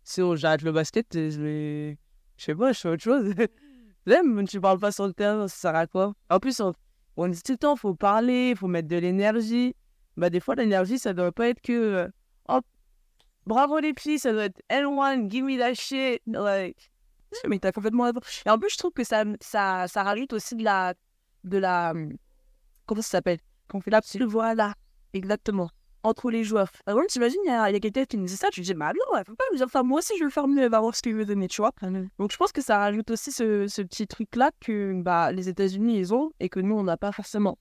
Sinon, 0.02 0.34
j'arrête 0.36 0.62
le 0.62 0.72
basket 0.72 1.14
et 1.14 1.30
je 1.30 1.40
vais. 1.40 1.98
Je 2.36 2.44
sais 2.44 2.54
pas, 2.54 2.72
je 2.72 2.80
fais 2.80 2.88
autre 2.88 3.02
chose. 3.02 3.34
Même, 4.06 4.46
tu 4.48 4.60
parles 4.60 4.78
pas 4.78 4.92
sur 4.92 5.06
le 5.06 5.12
terrain, 5.12 5.46
ça 5.48 5.56
sert 5.56 5.74
à 5.76 5.86
quoi? 5.86 6.14
En 6.30 6.38
plus, 6.38 6.60
on, 6.60 6.72
on 7.16 7.28
dit 7.28 7.42
tout 7.42 7.52
le 7.52 7.58
temps, 7.58 7.76
faut 7.76 7.94
parler, 7.94 8.54
faut 8.56 8.68
mettre 8.68 8.88
de 8.88 8.96
l'énergie. 8.96 9.74
Bah, 10.16 10.30
des 10.30 10.40
fois, 10.40 10.54
l'énergie, 10.54 10.98
ça 10.98 11.12
doit 11.12 11.32
pas 11.32 11.48
être 11.48 11.60
que. 11.60 12.10
oh, 12.48 12.60
bravo 13.46 13.78
les 13.78 13.94
filles, 13.98 14.18
ça 14.18 14.32
doit 14.32 14.44
être 14.46 14.60
L1, 14.70 15.30
give 15.30 15.44
me 15.44 15.58
that 15.58 15.74
shit. 15.74 16.22
Like. 16.26 16.90
Mais 17.48 17.58
t'as 17.58 17.72
complètement. 17.72 18.08
Et 18.08 18.50
en 18.50 18.58
plus, 18.58 18.70
je 18.70 18.78
trouve 18.78 18.92
que 18.92 19.04
ça, 19.04 19.24
ça, 19.40 19.86
ça 19.88 20.02
rajoute 20.02 20.32
aussi 20.32 20.54
de 20.56 20.64
la, 20.64 20.94
de 21.44 21.58
la, 21.58 21.92
comment 22.86 23.02
ça 23.02 23.08
s'appelle? 23.08 23.38
Qu'on 23.68 23.80
fait 23.80 23.90
la 23.90 24.00
petite 24.00 24.22
voilà, 24.22 24.74
exactement. 25.12 25.70
Entre 26.02 26.30
les 26.30 26.44
joueurs. 26.44 26.70
Alors, 26.86 27.04
t'imagines, 27.08 27.40
il 27.44 27.48
y 27.48 27.52
a, 27.52 27.68
il 27.68 27.72
y 27.72 27.76
a 27.76 27.80
quelqu'un 27.80 28.04
qui 28.04 28.16
me 28.16 28.26
dit 28.26 28.36
ça, 28.36 28.48
tu 28.52 28.60
dis, 28.60 28.74
bah 28.74 28.92
non, 28.92 29.18
elle 29.18 29.24
faut 29.24 29.34
pas 29.34 29.44
me 29.50 29.56
dire 29.56 29.68
ça. 29.68 29.82
Moi 29.82 29.98
aussi, 29.98 30.12
je 30.14 30.20
vais 30.20 30.26
le 30.26 30.30
faire 30.30 30.46
mieux, 30.46 30.62
elle 30.62 30.70
va 30.70 30.78
voir 30.78 30.94
ce 30.94 31.02
qu'il 31.02 31.14
veut 31.14 31.24
donner, 31.24 31.48
tu 31.48 31.60
vois. 31.60 31.72
Donc, 32.18 32.30
je 32.30 32.36
pense 32.36 32.52
que 32.52 32.62
ça 32.62 32.78
rajoute 32.78 33.10
aussi 33.10 33.32
ce, 33.32 33.66
ce 33.66 33.82
petit 33.82 34.06
truc-là 34.06 34.52
que 34.60 34.92
bah, 35.02 35.32
les 35.32 35.48
États-Unis, 35.48 35.98
ils 35.98 36.14
ont 36.14 36.30
et 36.38 36.48
que 36.48 36.60
nous, 36.60 36.76
on 36.76 36.84
n'a 36.84 36.96
pas 36.96 37.10
forcément. 37.10 37.58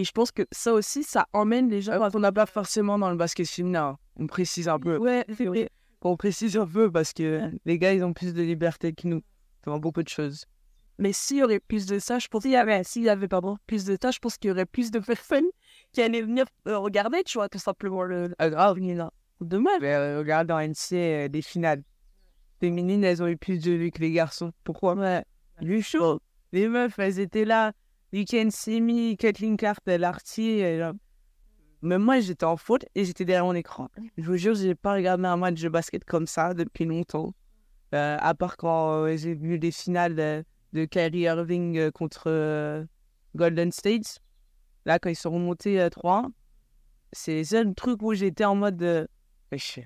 Et 0.00 0.04
je 0.04 0.12
pense 0.12 0.32
que 0.32 0.46
ça 0.50 0.72
aussi, 0.72 1.02
ça 1.02 1.26
emmène 1.34 1.68
les 1.68 1.82
gens. 1.82 2.00
on 2.14 2.20
n'a 2.20 2.32
pas 2.32 2.46
forcément 2.46 2.98
dans 2.98 3.10
le 3.10 3.16
basket 3.16 3.46
féminin. 3.46 3.98
On 4.16 4.26
précise 4.26 4.66
un 4.66 4.78
peu. 4.78 4.96
Ouais, 4.96 5.26
c'est 5.36 5.44
vrai. 5.44 5.68
On 6.00 6.16
précise 6.16 6.56
un 6.56 6.66
peu 6.66 6.90
parce 6.90 7.12
que 7.12 7.50
les 7.66 7.78
gars, 7.78 7.92
ils 7.92 8.02
ont 8.02 8.14
plus 8.14 8.32
de 8.32 8.40
liberté 8.40 8.94
que 8.94 9.06
nous 9.06 9.20
dans 9.66 9.78
beaucoup 9.78 10.02
de 10.02 10.08
choses. 10.08 10.46
Mais 10.96 11.12
s'il 11.12 11.36
y 11.36 11.42
aurait 11.42 11.60
plus 11.60 11.84
de 11.84 11.98
ça, 11.98 12.18
je 12.18 12.28
pense 12.28 12.44
qu'il 12.44 12.52
y 12.52 12.56
avait, 12.56 12.82
s'il 12.82 13.02
y 13.02 13.10
avait 13.10 13.28
pardon, 13.28 13.58
plus 13.66 13.84
de 13.84 13.98
ça, 14.00 14.10
je 14.10 14.18
pense 14.18 14.38
qu'il 14.38 14.48
y 14.48 14.50
aurait 14.52 14.64
plus 14.64 14.90
de 14.90 15.00
personnes 15.00 15.44
qui 15.92 16.00
allaient 16.00 16.22
venir 16.22 16.46
euh, 16.66 16.78
regarder, 16.78 17.22
tu 17.24 17.36
vois, 17.36 17.50
tout 17.50 17.58
simplement 17.58 18.02
le. 18.02 18.34
Ah, 18.38 18.48
grave. 18.48 18.78
là. 18.78 19.12
Dommage. 19.42 19.82
Mais 19.82 19.92
euh, 19.92 20.20
regarde 20.20 20.46
dans 20.46 20.58
NC, 20.58 20.94
euh, 20.94 21.28
des 21.28 21.42
finales 21.42 21.82
féminines, 22.58 23.04
elles 23.04 23.22
ont 23.22 23.28
eu 23.28 23.36
plus 23.36 23.62
de 23.62 23.72
vues 23.72 23.90
que 23.90 24.00
les 24.00 24.12
garçons. 24.12 24.52
Pourquoi? 24.64 24.94
Ouais. 24.94 25.22
Du 25.60 25.82
chaud. 25.82 26.22
Les 26.52 26.66
meufs, 26.68 26.98
elles 26.98 27.18
étaient 27.18 27.44
là. 27.44 27.74
Weekend 28.12 28.50
Semi, 28.50 29.16
Kathleen 29.16 29.56
Clark, 29.56 29.80
Larty. 29.86 30.62
Même 31.82 32.02
moi, 32.02 32.20
j'étais 32.20 32.44
en 32.44 32.56
faute 32.56 32.84
et 32.94 33.04
j'étais 33.04 33.24
derrière 33.24 33.44
mon 33.44 33.54
écran. 33.54 33.88
Je 34.18 34.24
vous 34.24 34.36
jure, 34.36 34.54
j'ai 34.54 34.74
pas 34.74 34.94
regardé 34.94 35.24
un 35.24 35.36
match 35.36 35.60
de 35.60 35.68
basket 35.68 36.04
comme 36.04 36.26
ça 36.26 36.52
depuis 36.52 36.84
longtemps. 36.84 37.32
Euh, 37.94 38.16
à 38.20 38.34
part 38.34 38.56
quand 38.56 38.92
euh, 39.04 39.16
j'ai 39.16 39.34
vu 39.34 39.56
les 39.58 39.70
finales 39.72 40.14
de, 40.14 40.44
de 40.72 40.84
Kyrie 40.84 41.20
Irving 41.22 41.76
euh, 41.78 41.90
contre 41.90 42.24
euh, 42.26 42.84
Golden 43.34 43.72
State. 43.72 44.20
Là, 44.84 44.98
quand 44.98 45.10
ils 45.10 45.16
sont 45.16 45.30
remontés 45.32 45.78
3-1. 45.78 46.30
C'est 47.12 47.38
le 47.38 47.44
seul 47.44 47.74
truc 47.74 48.02
où 48.02 48.14
j'étais 48.14 48.44
en 48.44 48.54
mode. 48.54 48.82
euh, 48.82 49.06
Wesh. 49.50 49.80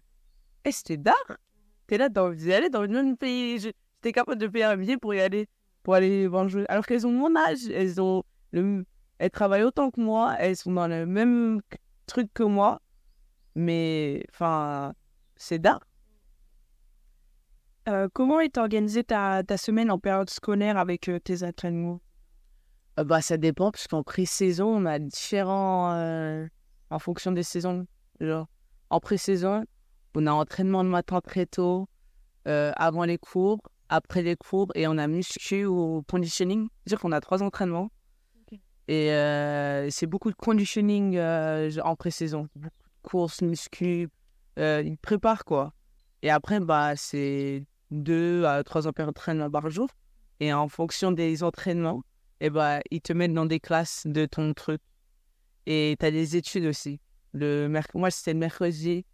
Eh, 0.65 0.73
c'était 0.73 0.97
dark. 0.99 1.39
T'es 1.87 1.97
là, 1.99 2.07
aller 2.07 2.71
dans 2.71 2.83
le 2.83 2.89
même 2.89 3.17
pays. 3.17 3.59
Je- 3.59 3.71
J'étais 4.03 4.13
capable 4.13 4.39
de 4.39 4.47
payer 4.49 4.65
un 4.65 4.77
billet 4.77 4.99
pour 4.99 5.15
y 5.15 5.21
aller, 5.23 5.49
pour 5.85 5.95
aller 5.95 6.27
voir 6.27 6.43
le 6.45 6.49
jeu. 6.49 6.65
Alors 6.69 6.85
qu'elles 6.85 7.07
ont 7.07 7.13
mon 7.13 7.37
âge, 7.37 7.69
elles 7.69 8.01
ont 8.01 8.25
le, 8.51 8.85
elles 9.19 9.31
travaillent 9.31 9.63
autant 9.63 9.91
que 9.91 10.01
moi, 10.01 10.35
elles 10.41 10.57
sont 10.57 10.73
dans 10.73 10.89
le 10.89 11.07
même 11.07 11.61
truc 12.07 12.33
que 12.35 12.43
moi. 12.43 12.81
Mais, 13.55 14.25
enfin, 14.33 14.95
c'est 15.37 15.61
dark. 15.61 15.85
Euh, 17.89 18.09
comment 18.13 18.41
est 18.41 18.57
organisée 18.57 19.05
ta, 19.05 19.45
ta 19.45 19.57
semaine 19.57 19.91
en 19.91 19.99
période 19.99 20.31
scolaire 20.31 20.79
avec 20.79 21.09
euh, 21.09 21.21
tes 21.21 21.45
entraînements? 21.45 22.01
Euh, 22.99 23.05
bah, 23.05 23.21
ça 23.21 23.37
dépend, 23.37 23.71
parce 23.71 23.87
qu'en 23.87 24.03
pré-saison, 24.03 24.67
on 24.67 24.87
a 24.87 24.99
différents. 24.99 25.93
euh, 25.93 26.49
en 26.91 26.99
fonction 26.99 27.33
des 27.33 27.43
saisons. 27.43 27.87
Genre, 28.21 28.49
en 28.91 29.01
pré-saison, 29.01 29.65
on 30.15 30.27
a 30.27 30.33
entraînement 30.33 30.83
le 30.83 30.89
matin 30.89 31.21
très 31.21 31.45
tôt, 31.47 31.89
avant 32.45 33.05
les 33.05 33.19
cours, 33.19 33.59
après 33.95 34.23
les 34.23 34.37
cours, 34.37 34.71
et 34.75 34.87
on 34.89 34.99
a 34.99 35.07
muscu 35.07 35.65
ou 35.67 36.03
conditioning. 36.11 36.69
C'est-à-dire 36.85 37.01
qu'on 37.01 37.13
a 37.13 37.21
trois 37.21 37.43
entraînements. 37.43 37.91
Et 38.89 39.13
euh, 39.13 39.89
c'est 39.91 40.07
beaucoup 40.07 40.31
de 40.31 40.37
conditioning 40.37 41.17
euh, 41.17 41.71
en 41.83 41.95
pré-saison. 41.97 42.49
Beaucoup 42.55 42.89
de 43.03 43.09
courses, 43.09 43.41
muscu. 43.43 44.09
Euh, 44.59 44.83
ils 44.85 44.99
préparent, 44.99 45.45
quoi. 45.45 45.73
Et 46.23 46.31
après, 46.31 46.61
bah, 46.61 46.95
c'est 46.97 47.65
deux 47.91 48.45
à 48.45 48.63
trois 48.65 48.87
heures 48.87 48.93
d'entraînement 48.93 49.51
par 49.51 49.71
jour. 49.71 49.89
Et 50.41 50.53
en 50.53 50.69
fonction 50.69 51.13
des 51.13 51.43
entraînements, 51.43 52.03
eh 52.41 52.51
ben, 52.51 52.81
ils 52.91 53.01
te 53.01 53.13
mettent 53.13 53.33
dans 53.33 53.47
des 53.47 53.61
classes 53.61 54.03
de 54.07 54.27
ton 54.27 54.53
truc. 54.55 54.83
Et 55.67 55.97
tu 55.99 56.05
as 56.05 56.11
des 56.11 56.37
études 56.37 56.67
aussi. 56.67 57.01
Le 57.33 57.69
merc- 57.69 57.95
Moi, 57.95 58.11
c'était 58.11 58.33
le 58.35 58.41
mercredi. 58.41 59.07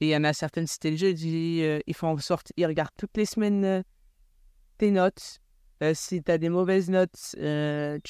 Et 0.00 0.06
il 0.06 0.08
y 0.08 0.16
en 0.16 0.24
a 0.24 0.32
certaines, 0.32 0.66
c'était 0.66 0.92
le 0.92 0.96
jeudi. 0.96 1.62
ils 1.86 1.94
font 1.94 2.08
en 2.08 2.18
sorte, 2.18 2.52
ils 2.56 2.64
regardent 2.64 2.96
toutes 2.96 3.16
les 3.18 3.26
semaines 3.26 3.84
tes 4.80 4.90
notes. 4.90 5.40
Euh, 5.82 5.92
si 5.94 6.22
tu 6.22 6.32
as 6.32 6.38
des 6.38 6.48
mauvaises 6.48 6.90
notes, 6.90 7.34
il 7.36 8.00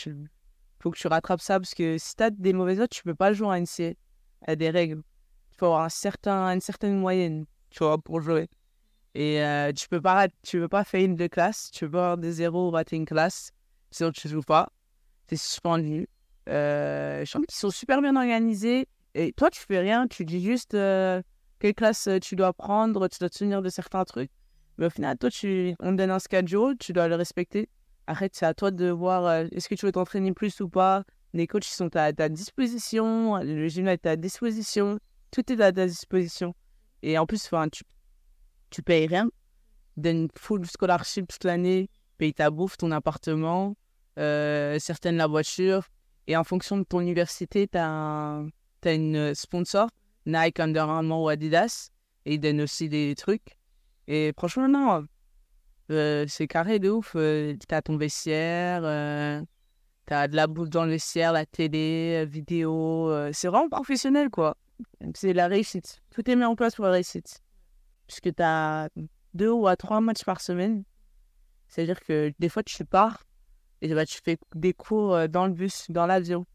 faut 0.81 0.91
que 0.91 0.99
tu 0.99 1.09
rattrapes 1.09 1.41
ça. 1.41 1.59
Parce 1.59 1.75
que 1.75 1.99
si 1.99 2.17
tu 2.17 2.23
as 2.23 2.31
des 2.31 2.53
mauvaises 2.53 2.79
notes, 2.79 2.91
tu 2.91 3.03
peux 3.03 3.15
pas 3.15 3.33
jouer 3.33 3.49
à 3.49 3.61
NCA. 3.61 3.91
Il 3.91 3.97
y 4.49 4.51
a 4.53 4.57
des 4.57 4.71
règles. 4.71 5.03
Il 5.53 5.57
faut 5.59 5.67
avoir 5.67 5.83
un 5.83 5.89
certain, 5.89 6.47
une 6.47 6.61
certaine 6.61 6.99
moyenne, 6.99 7.45
tu 7.71 7.81
vois, 7.81 7.99
pour 7.99 8.21
jouer. 8.21 8.49
Et 9.15 9.43
euh, 9.43 9.73
tu 9.73 9.89
peux 9.89 10.01
pas, 10.01 10.29
tu 10.43 10.59
peux 10.61 10.69
pas 10.69 10.85
faire 10.85 11.05
une 11.05 11.17
de 11.17 11.27
classe. 11.27 11.71
Tu 11.73 11.91
peux 11.91 11.99
avoir 11.99 12.19
des 12.19 12.33
zéros 12.33 12.69
ou 12.69 12.71
rater 12.71 12.97
une 12.97 13.05
classe. 13.05 13.51
Sinon, 13.91 14.13
tu 14.13 14.29
joues 14.29 14.43
pas. 14.43 14.71
C'est 15.29 15.37
suspendu. 15.37 16.09
Euh, 16.49 17.25
je 17.25 17.31
trouve 17.31 17.47
qu'ils 17.47 17.59
sont 17.59 17.71
super 17.71 18.01
bien 18.01 18.17
organisés. 18.17 18.89
Et 19.15 19.33
toi, 19.33 19.51
tu 19.51 19.61
fais 19.61 19.81
rien. 19.81 20.07
Tu 20.07 20.25
dis 20.25 20.43
juste 20.43 20.75
euh, 20.75 21.21
quelle 21.59 21.75
classe 21.75 22.07
euh, 22.07 22.19
tu 22.21 22.37
dois 22.37 22.53
prendre. 22.53 23.09
Tu 23.09 23.19
dois 23.19 23.29
te 23.29 23.37
souvenir 23.37 23.61
de 23.61 23.69
certains 23.69 24.05
trucs. 24.05 24.31
Mais 24.81 24.87
au 24.87 24.91
final, 24.91 25.19
toi, 25.19 25.31
tu, 25.31 25.75
on 25.79 25.93
te 25.93 25.97
donne 25.97 26.11
un 26.11 26.19
schedule. 26.19 26.75
Tu 26.79 26.95
dois 26.95 27.07
le 27.07 27.15
respecter. 27.15 27.69
Arrête, 28.07 28.35
c'est 28.35 28.47
à 28.47 28.55
toi 28.55 28.71
de 28.71 28.89
voir 28.89 29.27
euh, 29.27 29.47
est-ce 29.53 29.69
que 29.69 29.75
tu 29.75 29.85
veux 29.85 29.93
t'entraîner 29.93 30.33
plus 30.33 30.59
ou 30.61 30.71
pas. 30.71 31.05
Les 31.35 31.47
coachs 31.47 31.65
sont 31.65 31.95
à 31.95 32.13
ta 32.15 32.31
disposition. 32.31 33.37
Le 33.37 33.69
gym 33.69 33.87
est 33.89 33.93
à 33.93 33.99
ta 33.99 34.17
disposition. 34.17 34.99
Tout 35.33 35.53
est 35.53 35.61
à 35.61 35.71
ta 35.71 35.87
disposition. 35.87 36.55
Et 37.03 37.19
en 37.19 37.27
plus, 37.27 37.47
tu, 37.71 37.85
tu 38.71 38.83
payes 38.83 39.07
rien. 39.07 39.29
Une 40.03 40.29
full 40.35 40.65
scholarship 40.67 41.29
toute 41.29 41.45
l'année. 41.45 41.91
Paye 42.17 42.33
ta 42.33 42.51
bouffe, 42.51 42.79
ton 42.79 42.91
appartement, 42.91 43.77
euh, 44.19 44.79
certaines 44.79 45.17
la 45.17 45.27
voiture. 45.27 45.85
Et 46.27 46.37
en 46.39 46.45
fonction 46.45 46.79
de 46.79 46.85
ton 46.85 47.01
université, 47.01 47.69
tu 47.69 47.79
as, 47.79 48.43
une 48.87 49.17
euh, 49.17 49.35
sponsor, 49.35 49.91
Nike, 50.25 50.59
Under 50.59 50.89
Armour 50.89 51.25
ou 51.25 51.29
Adidas. 51.29 51.91
Et 52.25 52.35
ils 52.35 52.41
donnent 52.41 52.63
aussi 52.63 52.89
des 52.89 53.15
trucs. 53.15 53.60
Et 54.13 54.33
franchement, 54.37 54.67
non, 54.67 55.07
euh, 55.93 56.25
c'est 56.27 56.49
carré 56.49 56.81
de 56.81 56.91
ouf. 56.91 57.13
Euh, 57.15 57.55
t'as 57.69 57.81
ton 57.81 57.97
vestiaire, 57.97 58.81
euh, 58.83 59.41
t'as 60.05 60.27
de 60.27 60.35
la 60.35 60.49
bouffe 60.49 60.69
dans 60.69 60.85
le 60.85 60.91
vestiaire, 60.91 61.33
la 61.33 61.47
télé, 61.47 62.23
euh, 62.25 62.25
vidéo. 62.25 63.09
euh, 63.09 63.31
c'est 63.33 63.47
vraiment 63.47 63.69
professionnel, 63.69 64.29
quoi. 64.29 64.57
C'est 65.15 65.33
la 65.33 65.47
réussite. 65.47 66.03
Tout 66.11 66.29
est 66.29 66.35
mis 66.35 66.43
en 66.43 66.57
place 66.57 66.75
pour 66.75 66.87
la 66.87 66.91
réussite. 66.91 67.39
Puisque 68.09 68.35
t'as 68.35 68.89
deux 69.33 69.51
ou 69.53 69.69
à 69.69 69.77
trois 69.77 70.01
matchs 70.01 70.25
par 70.25 70.41
semaine. 70.41 70.83
C'est-à-dire 71.69 72.01
que 72.01 72.33
des 72.41 72.49
fois, 72.49 72.65
tu 72.65 72.85
pars 72.85 73.23
et 73.81 73.95
bah, 73.95 74.07
tu 74.07 74.19
fais 74.25 74.39
des 74.57 74.73
cours 74.73 75.29
dans 75.29 75.47
le 75.47 75.53
bus, 75.53 75.87
dans 75.89 76.07
l'avion. 76.07 76.47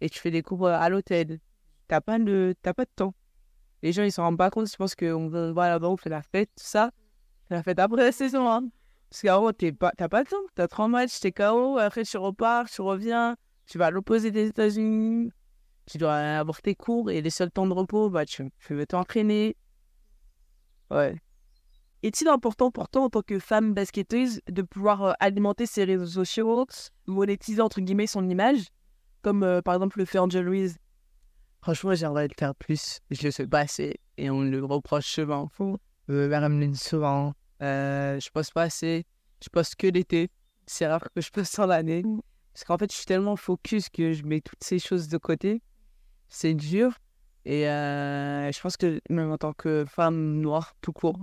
Et 0.00 0.10
tu 0.10 0.18
fais 0.18 0.32
des 0.32 0.42
cours 0.42 0.66
à 0.66 0.88
l'hôtel. 0.88 1.38
T'as 1.86 2.00
pas, 2.00 2.18
de... 2.18 2.56
t'as 2.60 2.74
pas 2.74 2.86
de 2.86 2.90
temps. 2.96 3.14
Les 3.82 3.92
gens, 3.92 4.02
ils 4.02 4.12
s'en 4.12 4.24
rendent 4.24 4.38
pas 4.38 4.50
compte. 4.50 4.70
Je 4.70 4.76
pense 4.76 4.94
qu'on 4.94 5.28
va 5.28 5.68
là-bas, 5.68 5.88
on 5.88 5.96
fait 5.96 6.10
la 6.10 6.22
fête, 6.22 6.50
tout 6.56 6.64
ça. 6.64 6.90
C'est 7.48 7.54
la 7.54 7.62
fête 7.62 7.78
après 7.78 8.04
la 8.04 8.12
saison, 8.12 8.50
hein. 8.50 8.68
Parce 9.10 9.22
qu'en 9.22 9.52
t'es 9.52 9.72
pas... 9.72 9.92
t'as 9.96 10.08
pas 10.08 10.20
le 10.20 10.26
temps. 10.26 10.36
T'as 10.54 10.68
trois 10.68 10.88
matchs, 10.88 11.20
t'es 11.20 11.32
KO. 11.32 11.78
Après, 11.78 12.04
tu 12.04 12.16
repars, 12.18 12.68
tu 12.68 12.82
reviens. 12.82 13.36
Tu 13.66 13.78
vas 13.78 13.86
à 13.86 13.90
l'opposé 13.90 14.30
des 14.30 14.48
États-Unis. 14.48 15.30
Tu 15.86 15.98
dois 15.98 16.14
avoir 16.14 16.60
tes 16.60 16.74
cours. 16.74 17.10
Et 17.10 17.22
les 17.22 17.30
seuls 17.30 17.50
temps 17.50 17.66
de 17.66 17.72
repos, 17.72 18.10
bah, 18.10 18.26
tu, 18.26 18.50
tu 18.58 18.86
t'entraîner. 18.86 19.56
Ouais. 20.90 21.16
Est-il 22.02 22.28
important 22.28 22.70
pour 22.70 22.88
toi 22.88 23.02
en 23.02 23.10
tant 23.10 23.22
que 23.22 23.38
femme 23.38 23.74
basketteuse 23.74 24.40
de 24.48 24.62
pouvoir 24.62 25.02
euh, 25.02 25.12
alimenter 25.18 25.66
ses 25.66 25.84
réseaux 25.84 26.06
sociaux, 26.06 26.66
monétiser 27.06 27.60
entre 27.60 27.80
guillemets 27.80 28.06
son 28.06 28.28
image, 28.28 28.68
comme 29.22 29.42
euh, 29.42 29.62
par 29.62 29.74
exemple 29.74 29.98
le 29.98 30.04
fait 30.04 30.18
Angel 30.18 30.44
Louise 30.44 30.78
Franchement, 31.68 31.94
j'aimerais 31.94 32.28
le 32.28 32.34
faire 32.34 32.54
plus. 32.54 33.00
Je 33.10 33.26
le 33.26 33.30
fais 33.30 33.46
pas 33.46 33.60
assez. 33.60 34.00
Et 34.16 34.30
on 34.30 34.40
le 34.40 34.64
reproche 34.64 35.04
souvent. 35.04 35.50
Euh, 36.08 36.26
Madame 36.26 36.74
souvent. 36.74 37.34
Euh, 37.60 38.18
je 38.18 38.30
poste 38.30 38.54
pas 38.54 38.62
assez. 38.62 39.04
Je 39.44 39.50
poste 39.50 39.76
que 39.76 39.86
l'été. 39.86 40.30
C'est 40.66 40.86
rare 40.86 41.04
que 41.14 41.20
je 41.20 41.30
poste 41.30 41.58
en 41.58 41.66
l'année. 41.66 42.02
Parce 42.54 42.64
qu'en 42.64 42.78
fait, 42.78 42.90
je 42.90 42.96
suis 42.96 43.04
tellement 43.04 43.36
focus 43.36 43.90
que 43.90 44.14
je 44.14 44.22
mets 44.22 44.40
toutes 44.40 44.64
ces 44.64 44.78
choses 44.78 45.08
de 45.08 45.18
côté. 45.18 45.60
C'est 46.30 46.54
dur. 46.54 46.94
Et 47.44 47.68
euh, 47.68 48.50
je 48.50 48.58
pense 48.62 48.78
que 48.78 49.02
même 49.10 49.30
en 49.30 49.36
tant 49.36 49.52
que 49.52 49.84
femme 49.86 50.40
noire, 50.40 50.74
tout 50.80 50.94
court, 50.94 51.18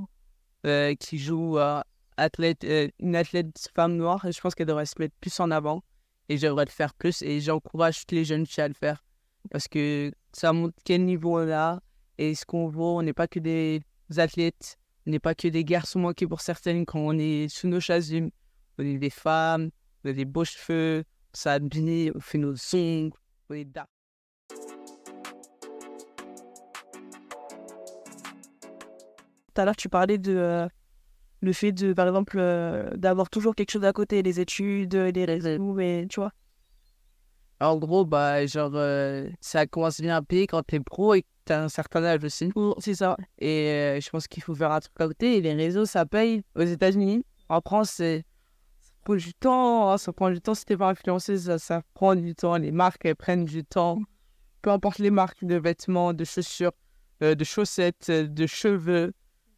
euh, 0.68 0.94
qui 0.94 1.18
joue 1.18 1.58
euh, 1.58 1.82
athlète, 2.18 2.64
euh, 2.66 2.88
une 3.00 3.16
athlète 3.16 3.68
femme 3.74 3.96
noire, 3.96 4.24
je 4.32 4.40
pense 4.40 4.54
qu'elle 4.54 4.68
devrait 4.68 4.86
se 4.86 5.00
mettre 5.00 5.16
plus 5.20 5.40
en 5.40 5.50
avant. 5.50 5.82
Et 6.30 6.38
j'aimerais 6.38 6.66
le 6.66 6.70
faire 6.72 6.94
plus. 6.94 7.24
Et 7.24 7.42
j'encourage 7.42 8.02
toutes 8.02 8.12
les 8.12 8.26
jeunes 8.26 8.46
filles 8.46 8.66
à 8.66 8.68
le 8.68 8.76
faire. 8.76 9.05
Parce 9.52 9.68
que 9.68 10.12
ça 10.34 10.54
montre 10.54 10.76
quel 10.84 11.06
niveau 11.06 11.40
on 11.40 11.50
a 11.52 11.82
et 12.18 12.36
ce 12.36 12.46
qu'on 12.46 12.68
vaut. 12.68 12.98
On 12.98 13.04
n'est 13.04 13.14
pas 13.14 13.28
que 13.28 13.40
des 13.40 13.82
athlètes, 14.18 14.78
on 15.08 15.12
n'est 15.12 15.20
pas 15.20 15.36
que 15.36 15.48
des 15.48 15.64
garçons 15.64 16.00
manqués 16.00 16.28
pour 16.28 16.42
certaines 16.42 16.86
quand 16.86 17.00
on 17.00 17.18
est 17.18 17.48
sous 17.48 17.68
nos 17.68 17.80
chasubles. 17.80 18.32
On 18.78 18.84
est 18.84 18.98
des 18.98 19.10
femmes, 19.10 19.70
on 20.04 20.10
a 20.10 20.14
des 20.14 20.26
beaux 20.26 20.46
cheveux, 20.46 21.04
on 21.34 21.38
s'habille, 21.38 22.12
on 22.14 22.20
fait 22.20 22.38
nos 22.38 22.56
ongles, 22.74 23.18
on 23.50 23.54
est 23.54 23.66
dark. 23.66 23.88
Tout 29.54 29.62
à 29.62 29.66
l'heure, 29.66 29.78
tu 29.78 29.88
parlais 29.88 30.18
de 30.18 30.36
euh, 30.36 30.68
le 31.40 31.54
fait 31.54 31.72
de, 31.72 31.94
par 31.94 32.08
exemple, 32.08 32.38
euh, 32.38 32.90
d'avoir 32.98 33.30
toujours 33.30 33.56
quelque 33.56 33.72
chose 33.72 33.86
à 33.86 33.94
côté, 33.94 34.22
les 34.22 34.42
études, 34.42 34.96
les 34.96 35.26
réseaux, 35.26 35.74
mais 35.74 36.08
tu 36.10 36.20
vois. 36.20 36.32
En 37.62 37.78
gros, 37.78 38.06
bah, 38.06 38.46
genre, 38.46 38.72
euh, 38.76 39.30
ça 39.40 39.66
commence 39.66 40.02
bien 40.02 40.18
à 40.18 40.22
payer 40.22 40.46
quand 40.48 40.62
t'es 40.64 40.80
pro 40.80 41.14
et 41.14 41.22
que 41.22 41.28
t'as 41.46 41.64
un 41.64 41.70
certain 41.70 42.04
âge 42.04 42.24
aussi. 42.24 42.52
C'est 42.80 42.96
ça. 42.96 43.16
Et 43.40 43.70
euh, 43.70 44.00
je 44.02 44.10
pense 44.10 44.28
qu'il 44.28 44.44
faut 44.44 44.54
faire 44.56 44.72
un 44.72 44.80
truc 44.80 44.94
à 45.00 45.08
côté. 45.08 45.38
Et 45.38 45.42
les 45.42 45.54
réseaux, 45.54 45.86
ça 45.86 46.06
paye 46.06 46.44
aux 46.56 46.62
États-Unis. 46.64 47.24
En 47.50 47.62
France, 47.62 47.92
c'est- 47.92 48.26
ça 48.82 48.92
prend 49.06 49.16
du 49.16 49.34
temps. 49.36 49.92
hein, 49.92 49.98
Ça 49.98 50.12
prend 50.12 50.30
du 50.32 50.42
temps. 50.42 50.54
Si 50.54 50.66
t'es 50.66 50.76
pas 50.76 50.90
influencé, 50.90 51.38
ça, 51.38 51.58
ça 51.58 51.82
prend 51.94 52.16
du 52.16 52.36
temps. 52.36 52.58
Les 52.58 52.72
marques, 52.72 53.06
elles 53.06 53.16
prennent 53.16 53.46
du 53.46 53.64
temps. 53.64 54.00
Peu 54.62 54.72
importe 54.72 54.98
les 55.00 55.12
marques 55.12 55.46
de 55.46 55.56
vêtements, 55.56 56.12
de 56.14 56.24
chaussures, 56.26 56.72
euh, 57.24 57.36
de 57.36 57.44
chaussettes, 57.44 58.10
de 58.12 58.48
cheveux. 58.48 59.14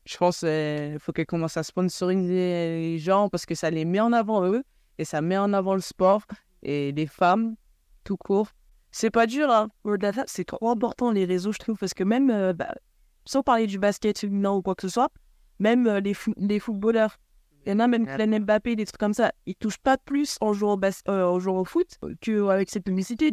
Je 0.06 0.18
pense 0.18 0.40
qu'il 0.42 0.98
faut 1.00 1.12
qu'elles 1.14 1.26
commencent 1.26 1.58
à 1.58 1.64
sponsoriser 1.64 2.36
les 2.82 3.00
gens 3.00 3.28
parce 3.30 3.46
que 3.46 3.56
ça 3.56 3.70
les 3.70 3.86
met 3.86 4.00
en 4.00 4.14
avant 4.14 4.46
eux. 4.46 4.64
et 5.00 5.06
ça 5.06 5.22
met 5.22 5.38
en 5.38 5.54
avant 5.54 5.76
le 5.76 5.82
sport 5.82 6.24
et 6.64 6.92
les 6.92 7.06
femmes 7.08 7.56
tout 8.08 8.18
court. 8.18 8.48
C'est 8.92 9.12
pas 9.12 9.28
dur, 9.28 9.52
hein. 9.52 9.70
C'est 10.28 10.46
trop 10.46 10.70
important 10.70 11.12
les 11.12 11.26
réseaux, 11.26 11.52
je 11.52 11.60
trouve, 11.60 11.78
parce 11.78 11.94
que 11.94 12.06
même, 12.06 12.32
euh, 12.32 12.54
bah, 12.54 12.74
sans 13.26 13.44
parler 13.44 13.68
du 13.68 13.78
basket 13.78 14.18
féminin 14.18 14.52
ou 14.52 14.62
quoi 14.62 14.76
que 14.76 14.84
ce 14.84 14.90
soit, 14.90 15.12
même 15.60 15.88
euh, 15.88 16.00
les, 16.00 16.16
les 16.38 16.60
footballeurs, 16.60 17.18
il 17.66 17.72
y 17.72 17.74
en 17.74 17.80
a 17.80 17.88
même 17.88 18.06
plein 18.06 18.40
Mbappé, 18.40 18.78
des 18.78 18.86
trucs 18.86 18.98
comme 18.98 19.14
ça, 19.14 19.34
ils 19.46 19.56
touchent 19.56 19.80
pas 19.80 19.98
plus 19.98 20.38
en 20.40 20.54
jouant 20.54 20.74
au, 20.74 20.78
bas 20.78 20.92
euh, 21.10 21.26
en 21.26 21.38
jouant 21.38 21.60
au 21.60 21.66
foot 21.66 22.00
qu'avec 22.22 22.70
cette 22.70 22.86
publicité. 22.86 23.30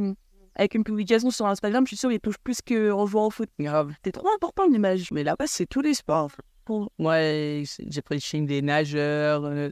Avec 0.57 0.75
une 0.75 0.83
publication 0.83 1.31
sur 1.31 1.47
Instagram, 1.47 1.85
je 1.85 1.88
suis 1.88 1.97
sûr 1.97 2.11
qu'ils 2.11 2.21
touchent 2.21 2.43
plus 2.43 2.61
qu'en 2.61 3.07
jouant 3.07 3.26
au 3.26 3.31
foot. 3.31 3.49
C'est 4.04 4.12
trop 4.12 4.28
important 4.35 4.66
l'image. 4.66 5.11
Mais 5.12 5.23
là-bas, 5.23 5.47
c'est 5.47 5.66
tous 5.66 5.83
les 5.83 5.95
sports. 5.95 6.31
Moi, 6.99 7.16
j'ai 7.19 8.02
pris 8.04 8.21
des 8.45 8.62
nageurs, 8.62 9.71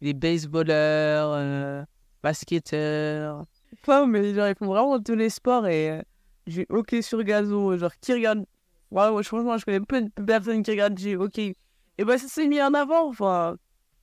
des 0.00 0.12
baseballeurs, 0.12 1.86
basketteurs. 2.22 3.44
Enfin, 3.82 4.06
mais 4.06 4.34
genre, 4.34 4.48
ils 4.48 4.54
font 4.54 4.66
vraiment 4.66 5.00
tous 5.00 5.14
les 5.14 5.30
sports 5.30 5.66
et 5.66 5.90
euh, 5.90 6.02
j'ai 6.46 6.66
OK 6.68 6.96
sur 7.00 7.22
gazon. 7.22 7.76
Genre, 7.76 7.92
qui 8.00 8.12
regarde 8.12 8.44
Ouais, 8.90 9.24
franchement, 9.24 9.58
je 9.58 9.64
connais 9.64 9.80
peu 9.80 10.02
de 10.02 10.22
personnes 10.24 10.62
qui 10.62 10.70
regardent 10.70 10.98
j'ai 10.98 11.16
OK. 11.16 11.38
Et 11.38 11.56
bah, 11.98 12.18
ça 12.18 12.28
s'est 12.28 12.46
mis 12.46 12.62
en 12.62 12.74
avant. 12.74 13.08
Enfin, 13.08 13.56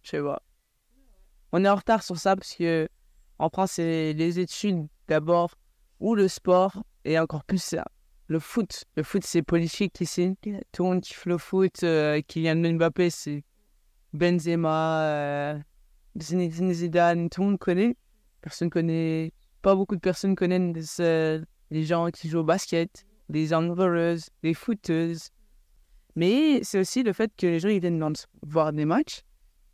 je 0.04 0.10
sais 0.10 0.22
pas. 0.22 0.42
On 1.54 1.64
est 1.64 1.70
en 1.70 1.76
retard 1.76 2.04
sur 2.04 2.18
ça 2.18 2.36
parce 2.36 2.54
que 2.54 2.88
en 3.40 3.50
France, 3.50 3.74
c'est 3.74 4.14
les 4.14 4.40
études 4.40 4.88
d'abord 5.08 5.56
ou 6.00 6.16
le 6.16 6.28
sport 6.28 6.84
et 7.06 7.18
encore 7.18 7.44
plus. 7.44 7.76
Le 8.28 8.40
foot. 8.40 8.86
Le 8.96 9.04
foot, 9.04 9.24
c'est 9.26 9.42
politique 9.42 10.00
ici. 10.02 10.36
Tout 10.72 10.84
le 10.84 10.90
monde 10.90 11.02
kiffe 11.02 11.26
le 11.26 11.38
foot. 11.38 11.84
Euh, 11.84 12.22
Kylian 12.22 12.74
Mbappé, 12.74 13.10
c'est 13.10 13.44
Benzema, 14.14 15.04
euh, 15.04 15.60
Zinedine 16.20 16.74
Zidane, 16.74 17.30
tout 17.30 17.42
le 17.42 17.48
monde 17.48 17.60
connaît. 17.60 17.96
Personne 18.42 18.70
connaît 18.70 19.34
pas 19.62 19.76
beaucoup 19.76 19.96
de 19.96 20.02
personnes 20.02 20.36
connaissent 20.36 20.98
euh, 21.00 21.42
les 21.70 21.84
gens 21.84 22.10
qui 22.10 22.30
jouent 22.30 22.40
au 22.40 22.44
basket, 22.44 23.06
les 23.30 23.54
handballeuses, 23.54 24.30
les 24.44 24.54
footeuses. 24.54 25.30
Mais 26.16 26.62
c'est 26.64 26.80
aussi 26.80 27.04
le 27.04 27.14
fait 27.14 27.32
que 27.38 27.48
les 27.48 27.60
gens 27.60 27.70
ils 27.70 27.80
viennent 27.80 28.04
voir 28.44 28.74
des 28.74 28.86
matchs, 28.86 29.22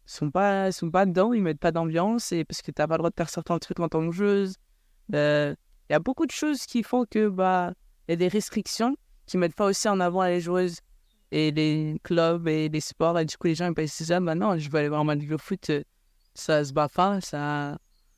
ils 0.05 0.11
sont 0.11 0.29
pas, 0.29 0.71
sont 0.71 0.91
pas 0.91 1.05
dedans, 1.05 1.33
ils 1.33 1.41
mettent 1.41 1.59
pas 1.59 1.71
d'ambiance 1.71 2.31
et 2.31 2.45
parce 2.45 2.61
que 2.61 2.71
t'as 2.71 2.87
pas 2.87 2.95
le 2.95 2.99
droit 2.99 3.09
de 3.09 3.15
faire 3.15 3.29
certains 3.29 3.57
trucs 3.57 3.79
en 3.79 3.89
tant 3.89 4.07
que 4.07 4.15
joueuse. 4.15 4.55
Euh, 5.13 5.55
il 5.89 5.93
y 5.93 5.95
a 5.95 5.99
beaucoup 5.99 6.25
de 6.25 6.31
choses 6.31 6.65
qui 6.65 6.83
font 6.83 7.05
que 7.09 7.29
bah 7.29 7.73
y 8.09 8.13
a 8.13 8.15
des 8.15 8.27
restrictions 8.27 8.95
qui 9.25 9.37
mettent 9.37 9.55
pas 9.55 9.65
aussi 9.65 9.87
en 9.87 9.99
avant 9.99 10.23
les 10.23 10.41
joueuses 10.41 10.79
et 11.31 11.51
les 11.51 11.99
clubs 12.03 12.47
et 12.47 12.69
les 12.69 12.79
sports 12.79 13.17
et 13.19 13.25
du 13.25 13.37
coup 13.37 13.47
les 13.47 13.55
gens 13.55 13.67
ils 13.67 13.73
pensent 13.73 13.91
ça 13.91 14.19
maintenant 14.19 14.57
je 14.57 14.69
vais 14.69 14.79
aller 14.79 14.89
voir 14.89 15.01
un 15.01 15.05
match 15.05 15.25
de 15.25 15.37
foot 15.37 15.71
ça 16.33 16.63
se 16.63 16.73
bat 16.73 16.87
pas 16.87 17.19
ça 17.21 17.77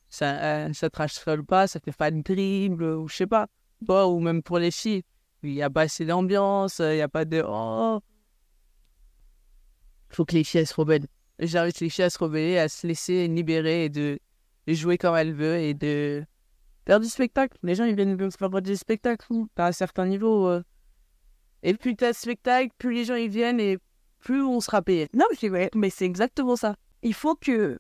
ça, 0.10 0.66
euh, 0.66 0.74
ça 0.74 0.90
trash 0.90 1.24
pas, 1.48 1.68
ça 1.68 1.80
fait 1.80 1.96
pas 1.96 2.12
de 2.12 2.22
dribble, 2.22 2.84
ou 2.84 3.08
je 3.08 3.16
sais 3.16 3.28
pas. 3.28 3.48
ou 3.88 4.20
même 4.20 4.42
pour 4.42 4.60
les 4.60 4.72
filles, 4.72 5.04
il 5.44 5.52
n'y 5.52 5.62
a 5.62 5.70
pas 5.70 5.84
assez 5.84 6.06
d'ambiance, 6.06 6.80
il 6.80 6.96
n'y 6.96 7.02
a 7.02 7.08
pas 7.08 7.26
de. 7.26 7.44
Oh 7.48 8.00
faut 10.10 10.26
que 10.26 10.36
les 10.36 10.44
filles 10.44 10.62
elles 10.62 10.68
se 10.68 10.74
rebellent. 10.74 11.08
J'invite 11.40 11.80
les 11.80 11.90
filles 11.90 12.06
à 12.06 12.10
se 12.10 12.20
rebeller, 12.20 12.58
à 12.58 12.68
se 12.68 12.86
laisser 12.86 13.28
libérer 13.28 13.86
et 13.86 13.90
de, 13.90 14.20
jouer 14.68 14.98
comme 14.98 15.16
elles 15.16 15.34
veulent 15.34 15.62
et 15.62 15.74
de 15.74 16.24
faire 16.86 17.00
du 17.00 17.08
spectacle. 17.08 17.58
Les 17.64 17.76
gens 17.76 17.86
ils 17.86 17.96
viennent 17.96 18.18
faire 18.32 18.62
du 18.62 18.76
spectacle 18.76 19.26
à 19.56 19.68
un 19.68 19.72
certain 19.72 20.06
niveau. 20.06 20.48
Euh. 20.48 20.64
Et 21.64 21.74
plus 21.74 21.96
tu 21.96 22.04
as 22.04 22.12
de 22.12 22.18
spectacle, 22.18 22.72
plus 22.78 22.94
les 22.94 23.06
gens 23.06 23.16
ils 23.16 23.30
viennent 23.30 23.60
et 23.60 23.78
plus 24.20 24.44
on 24.44 24.60
sera 24.60 24.82
payé. 24.82 25.08
Non, 25.14 25.26
mais 25.76 25.90
c'est 25.90 26.06
exactement 26.06 26.56
ça. 26.56 26.76
Il 27.04 27.14
faut 27.14 27.36
que 27.36 27.80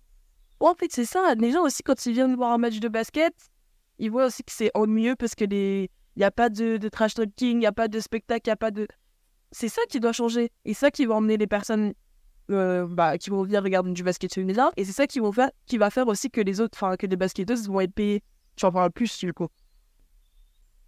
en 0.68 0.76
fait, 0.76 0.92
c'est 0.92 1.06
ça. 1.06 1.36
Les 1.36 1.52
gens 1.52 1.64
aussi, 1.64 1.84
quand 1.84 2.06
ils 2.06 2.14
viennent 2.14 2.36
voir 2.36 2.52
un 2.52 2.58
match 2.58 2.80
de 2.80 2.88
basket, 2.88 3.34
ils 3.98 4.12
voient 4.12 4.26
aussi 4.26 4.44
que 4.44 4.52
c'est 4.52 4.72
ennuyeux 4.74 5.16
parce 5.16 5.36
que 5.36 5.46
les... 5.46 5.90
Il 6.16 6.20
n'y 6.20 6.26
a 6.26 6.32
pas 6.32 6.50
de, 6.50 6.78
de 6.78 6.90
trash 6.90 7.14
talking, 7.14 7.52
il 7.52 7.60
n'y 7.60 7.66
a 7.66 7.72
pas 7.72 7.88
de 7.88 8.00
spectacle, 8.00 8.42
il 8.46 8.50
n'y 8.50 8.54
a 8.54 8.58
pas 8.58 8.72
de... 8.72 8.88
C'est 9.52 9.70
ça 9.70 9.82
qui 9.90 10.00
doit 10.00 10.12
changer. 10.12 10.52
Et 10.66 10.74
ça 10.74 10.92
qui 10.92 11.06
va 11.06 11.16
emmener 11.16 11.38
les 11.38 11.48
personnes 11.48 11.94
euh, 12.52 12.88
bah, 12.90 13.18
qui 13.18 13.30
vont 13.30 13.44
venir 13.44 13.64
regarder 13.64 13.92
du 13.92 14.04
basket 14.04 14.34
féminin. 14.34 14.72
Et 14.76 14.84
c'est 14.84 14.92
ça 14.92 15.08
qui, 15.08 15.20
vont 15.20 15.32
faire, 15.32 15.52
qui 15.66 15.78
va 15.78 15.90
faire 15.90 16.08
aussi 16.08 16.30
que 16.30 16.42
les 16.42 16.60
autres, 16.60 16.78
enfin, 16.78 16.98
que 16.98 17.06
les 17.06 17.16
basketteuses 17.16 17.68
vont 17.70 17.80
être 17.80 17.94
payées. 17.94 18.22
Tu 18.56 18.66
en 18.66 18.72
parles 18.72 18.92
plus, 18.92 19.20
du 19.20 19.34
coup. 19.34 19.48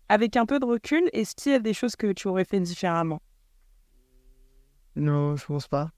Avec 0.10 0.36
un 0.36 0.46
peu 0.46 0.60
de 0.60 0.66
recul, 0.66 1.10
est-ce 1.14 1.36
qu'il 1.36 1.54
y 1.54 1.56
a 1.56 1.60
des 1.60 1.74
choses 1.74 1.96
que 1.96 2.12
tu 2.12 2.28
aurais 2.28 2.44
fait 2.44 2.60
différemment? 2.60 3.22
Non, 4.96 5.38
je 5.38 5.46
pense 5.46 5.68
pas. 5.68 5.92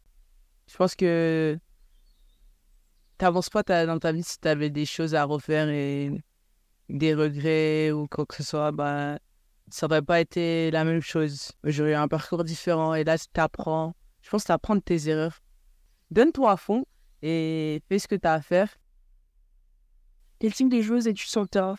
Je 0.68 0.78
pense 0.78 0.96
que 0.96 1.58
t'avances 3.24 3.50
pas 3.50 3.64
dans 3.64 4.00
ta 4.00 4.12
vie 4.12 4.22
si 4.22 4.38
t'avais 4.38 4.70
des 4.70 4.86
choses 4.86 5.16
à 5.16 5.24
refaire 5.24 5.70
et 5.70 6.12
des 6.90 7.14
regrets 7.14 7.92
ou 7.92 8.06
quoi 8.08 8.26
que 8.26 8.36
ce 8.36 8.44
soit, 8.44 8.74
bah, 8.74 9.18
ça 9.70 9.86
aurait 9.86 10.02
pas 10.02 10.20
été 10.20 10.72
la 10.72 10.84
même 10.84 11.02
chose. 11.02 11.54
J'aurais 11.64 11.92
eu 11.92 11.96
un 11.96 12.10
parcours 12.10 12.44
différent 12.44 12.94
et 12.94 13.06
là, 13.06 13.18
tu 13.18 13.40
apprends. 13.40 13.96
Je 14.22 14.30
pense 14.30 14.44
que 14.44 14.54
tu 14.54 14.76
de 14.76 14.80
tes 14.82 15.08
erreurs. 15.08 15.40
Donne-toi 16.12 16.52
à 16.52 16.58
fond 16.58 16.84
et 17.22 17.82
fais 17.88 17.98
ce 17.98 18.10
que 18.10 18.16
tu 18.16 18.28
as 18.28 18.34
à 18.34 18.42
faire. 18.42 18.76
Quel 20.40 20.54
type 20.54 20.70
de 20.70 20.82
joueuse 20.82 21.08
es-tu 21.08 21.26
sur 21.26 21.42
le 21.42 21.48
terrain? 21.48 21.78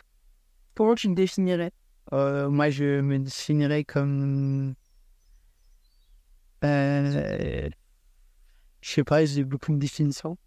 Comment 0.74 0.94
tu 0.94 1.10
me 1.10 1.14
définirais? 1.14 1.72
Euh, 2.14 2.48
Moi, 2.48 2.70
je 2.70 3.02
me 3.02 3.18
définirais 3.18 3.84
comme. 3.84 4.74
Euh... 6.64 7.68
Je 8.80 8.90
sais 8.90 9.04
pas, 9.04 9.26
j'ai 9.26 9.44
beaucoup 9.44 9.72
de 9.72 9.78
définitions. 9.78 10.38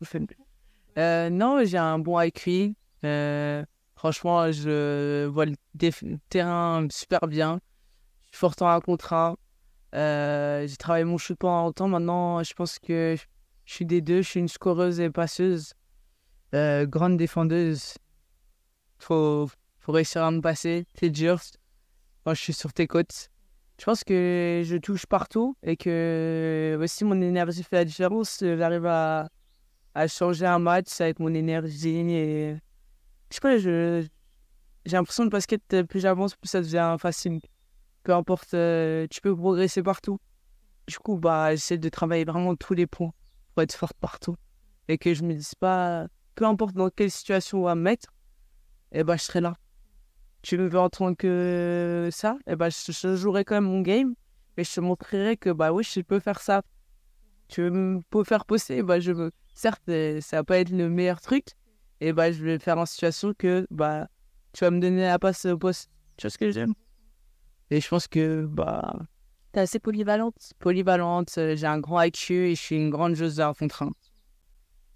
Euh, 0.98 1.30
non, 1.30 1.64
j'ai 1.64 1.78
un 1.78 2.00
bon 2.00 2.20
IQ. 2.20 2.76
Euh, 3.04 3.64
franchement, 3.96 4.52
je 4.52 5.26
vois 5.26 5.46
le 5.46 5.56
terrain 6.30 6.88
super 6.90 7.28
bien. 7.28 7.60
Je 8.32 8.38
suis 8.38 8.40
fort 8.40 8.54
en 8.62 8.68
un 8.68 8.82
contre 8.82 9.38
euh, 9.96 10.68
j'ai 10.68 10.76
travaillé 10.76 11.06
mon 11.06 11.18
shoot 11.18 11.38
pendant 11.38 11.64
longtemps. 11.66 11.88
Maintenant, 11.88 12.44
je 12.44 12.54
pense 12.54 12.78
que 12.78 13.16
je 13.66 13.74
suis 13.74 13.86
des 13.86 14.02
deux. 14.02 14.22
Je 14.22 14.30
suis 14.30 14.40
une 14.40 14.48
scoreuse 14.48 15.00
et 15.00 15.10
passeuse. 15.10 15.74
grande 16.54 17.18
défendeuse. 17.18 17.94
Faut, 19.00 19.48
faut 19.78 19.92
réussir 19.92 20.24
à 20.24 20.32
me 20.32 20.42
passer. 20.42 20.86
C'est 20.96 21.10
dur 21.10 21.40
quand 22.26 22.34
je 22.34 22.42
suis 22.42 22.54
sur 22.54 22.74
tes 22.74 22.88
côtes. 22.88 23.30
Je 23.80 23.86
pense 23.86 24.04
que 24.04 24.64
je 24.66 24.76
touche 24.78 25.06
partout 25.06 25.56
et 25.62 25.78
que 25.78 26.78
aussi 26.82 27.06
mon 27.06 27.22
énergie 27.22 27.64
fait 27.64 27.78
la 27.78 27.86
différence. 27.86 28.40
J'arrive 28.42 28.88
à, 28.88 29.30
à 29.98 30.08
changer 30.08 30.46
un 30.46 30.60
match 30.60 31.02
avec 31.02 31.20
mon 31.20 31.34
énergie. 31.34 31.90
Et... 31.90 32.56
Je 33.30 33.36
sais 33.36 33.42
pas, 33.42 33.58
je... 33.58 34.06
j'ai 34.86 34.96
l'impression 34.96 35.24
que 35.24 35.30
le 35.30 35.32
basket, 35.32 35.62
euh, 35.74 35.84
plus 35.84 36.02
j'avance, 36.02 36.36
plus 36.36 36.48
ça 36.48 36.62
devient 36.62 36.96
facile. 37.00 37.40
Peu 38.04 38.14
importe, 38.14 38.54
euh, 38.54 39.08
tu 39.10 39.22
peux 39.22 39.36
progresser 39.36 39.82
partout. 39.82 40.20
Du 40.88 41.00
coup, 41.00 41.18
bah, 41.18 41.56
j'essaie 41.56 41.80
de 41.80 41.90
travailler 41.90 42.26
vraiment 42.26 42.56
tous 42.56 42.76
les 42.76 42.86
points 42.86 43.12
pour 43.54 43.64
être 43.64 43.74
forte 43.74 43.98
partout. 44.00 44.36
Et 44.88 45.00
que 45.00 45.16
je 45.16 45.24
me 45.24 45.34
dise 45.34 45.56
pas, 45.56 46.06
peu 46.36 46.46
importe 46.46 46.76
dans 46.76 46.92
quelle 46.92 47.12
situation 47.12 47.62
on 47.62 47.64
va 47.64 47.74
me 47.74 47.82
mettre, 47.82 48.14
et 48.92 49.00
eh 49.00 49.04
bah, 49.04 49.18
je 49.18 49.24
serai 49.24 49.42
là. 49.42 49.56
Tu 50.44 50.60
me 50.60 50.70
veux 50.70 50.80
en 50.80 50.90
tant 50.90 51.16
que 51.16 52.10
ça, 52.12 52.38
et 52.46 52.52
eh 52.52 52.56
bah, 52.56 52.70
je, 52.70 53.16
jouerai 53.16 53.44
quand 53.44 53.56
même 53.56 53.66
mon 53.66 53.82
game, 53.82 54.14
et 54.58 54.64
je 54.64 54.74
te 54.74 54.80
montrerai 54.80 55.38
que, 55.38 55.50
bah 55.50 55.74
oui, 55.74 55.84
je 55.84 56.02
peux 56.02 56.20
faire 56.20 56.40
ça. 56.40 56.62
Tu 57.50 57.64
veux 57.64 57.72
me 57.72 58.24
faire 58.24 58.46
poster, 58.46 58.84
bah, 58.84 59.00
je 59.00 59.12
veux 59.12 59.32
certes, 59.58 59.90
euh, 59.90 60.22
ça 60.22 60.38
va 60.38 60.44
pas 60.44 60.60
être 60.60 60.70
le 60.70 60.88
meilleur 60.88 61.20
truc, 61.20 61.48
et 62.00 62.14
bah, 62.14 62.32
je 62.32 62.44
vais 62.44 62.60
faire 62.60 62.78
en 62.78 62.86
situation 62.86 63.34
que 63.38 63.68
bah, 63.72 64.08
tu 64.54 64.64
vas 64.64 64.72
me 64.72 64.80
donner 64.80 65.02
la 65.02 65.20
passe 65.20 65.46
au 65.46 65.58
poste. 65.58 65.90
Tu 66.16 66.24
vois 66.24 66.30
ce 66.32 66.38
que 66.38 66.52
j'aime 66.52 66.74
Et 67.72 67.82
je 67.82 67.88
pense 67.88 68.08
que 68.08 68.46
bah. 68.46 68.96
T'es 69.52 69.62
assez 69.62 69.80
polyvalente. 69.80 70.54
Polyvalente, 70.60 71.36
euh, 71.38 71.56
j'ai 71.56 71.66
un 71.66 71.80
grand 71.80 72.02
IQ 72.02 72.34
et 72.34 72.56
je 72.56 72.62
suis 72.62 72.76
une 72.76 72.90
grande 72.90 73.16
joueuse 73.16 73.40
à 73.40 73.54
fond 73.54 73.68
train. 73.68 73.92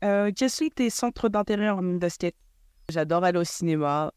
Euh, 0.03 0.31
quels 0.35 0.49
sont 0.49 0.67
tes 0.75 0.89
centres 0.89 1.29
d'intérêt 1.29 1.69
en 1.69 1.81
basket? 1.81 2.35
J'adore 2.89 3.23
aller 3.23 3.39
au 3.39 3.43
cinéma, 3.43 4.11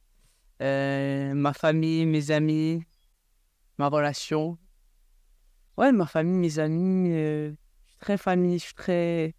euh, 0.60 1.32
ma 1.34 1.52
famille, 1.52 2.06
mes 2.06 2.30
amis, 2.30 2.82
ma 3.78 3.88
relation. 3.88 4.58
Ouais, 5.76 5.92
ma 5.92 6.06
famille, 6.06 6.38
mes 6.38 6.58
amis, 6.58 7.10
je 7.10 7.54
suis 7.86 7.98
très 7.98 8.16
famille, 8.16 8.58
je 8.58 8.64
suis 8.64 8.74
très 8.74 9.34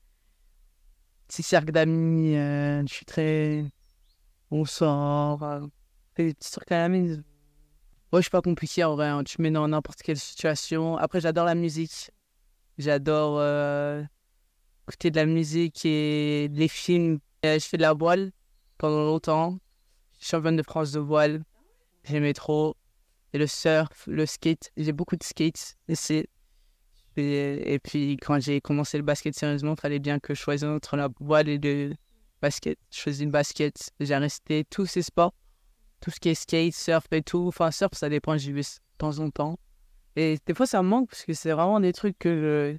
petit 1.28 1.44
cercle 1.44 1.72
d'amis, 1.72 2.36
euh, 2.36 2.82
je 2.88 2.94
suis 2.94 3.06
très. 3.06 3.66
On 4.52 4.66
sort, 4.66 5.44
euh, 5.44 5.62
des 6.16 6.34
petits 6.34 6.52
trucs 6.52 6.72
à 6.72 6.80
la 6.80 6.90
maison. 6.90 7.24
Ouais, 8.12 8.20
je 8.20 8.24
suis 8.24 8.30
pas 8.30 8.42
compliqué 8.42 8.84
en 8.84 8.96
vrai, 8.96 9.08
hein. 9.08 9.24
tu 9.24 9.42
mets 9.42 9.52
dans 9.52 9.68
n'importe 9.68 10.02
quelle 10.02 10.18
situation. 10.18 10.98
Après, 10.98 11.20
j'adore 11.20 11.46
la 11.46 11.56
musique. 11.56 12.12
J'adore 12.78 13.38
euh, 13.40 14.04
écouter 14.88 15.12
de 15.12 15.16
la 15.16 15.26
musique 15.26 15.86
et 15.86 16.50
les 16.54 16.68
films. 16.68 17.20
je 17.44 17.60
fais 17.60 17.78
de 17.78 17.82
la 17.82 17.94
voile 17.94 18.32
pendant 18.78 19.04
longtemps. 19.04 19.58
Je 20.20 20.28
championne 20.28 20.56
de 20.56 20.64
France 20.64 20.92
de 20.92 21.00
voile. 21.00 21.44
J'aimais 22.04 22.34
trop. 22.34 22.76
Et 23.34 23.38
le 23.38 23.48
surf, 23.48 24.06
le 24.08 24.26
skate. 24.26 24.72
J'ai 24.78 24.94
beaucoup 24.94 25.18
de 25.18 25.24
skates. 25.24 25.78
Et 27.18 27.80
puis, 27.82 28.18
quand 28.18 28.40
j'ai 28.42 28.60
commencé 28.62 28.98
le 28.98 29.04
basket 29.04 29.36
sérieusement, 29.36 29.74
il 29.74 29.80
fallait 29.80 30.00
bien 30.00 30.20
que 30.20 30.34
je 30.34 30.40
choisisse 30.40 30.68
entre 30.68 30.98
la 30.98 31.10
voile 31.20 31.48
et 31.48 31.58
le 31.58 31.94
basket. 32.42 32.78
Je 32.92 33.00
faisais 33.00 33.26
le 33.26 33.32
basket. 33.32 33.92
J'ai 34.00 34.16
resté 34.16 34.66
tous 34.70 34.86
ces 34.86 35.02
sports. 35.02 35.34
Tout 36.02 36.12
ce 36.12 36.20
qui 36.20 36.30
est 36.30 36.36
skate, 36.36 36.74
surf 36.74 37.06
et 37.12 37.22
tout. 37.22 37.48
Enfin, 37.48 37.72
surf, 37.72 37.94
ça 37.94 38.10
dépend, 38.10 38.38
j'y 38.38 38.52
vais 38.52 38.62
de 38.62 38.68
temps 38.98 39.20
en 39.20 39.30
temps. 39.30 39.58
Et 40.16 40.38
des 40.46 40.54
fois, 40.54 40.66
ça 40.66 40.82
me 40.84 40.88
manque 40.90 41.10
parce 41.10 41.24
que 41.26 41.34
c'est 41.34 41.52
vraiment 41.52 41.80
des 41.80 41.94
trucs 41.94 42.20
que 42.20 42.78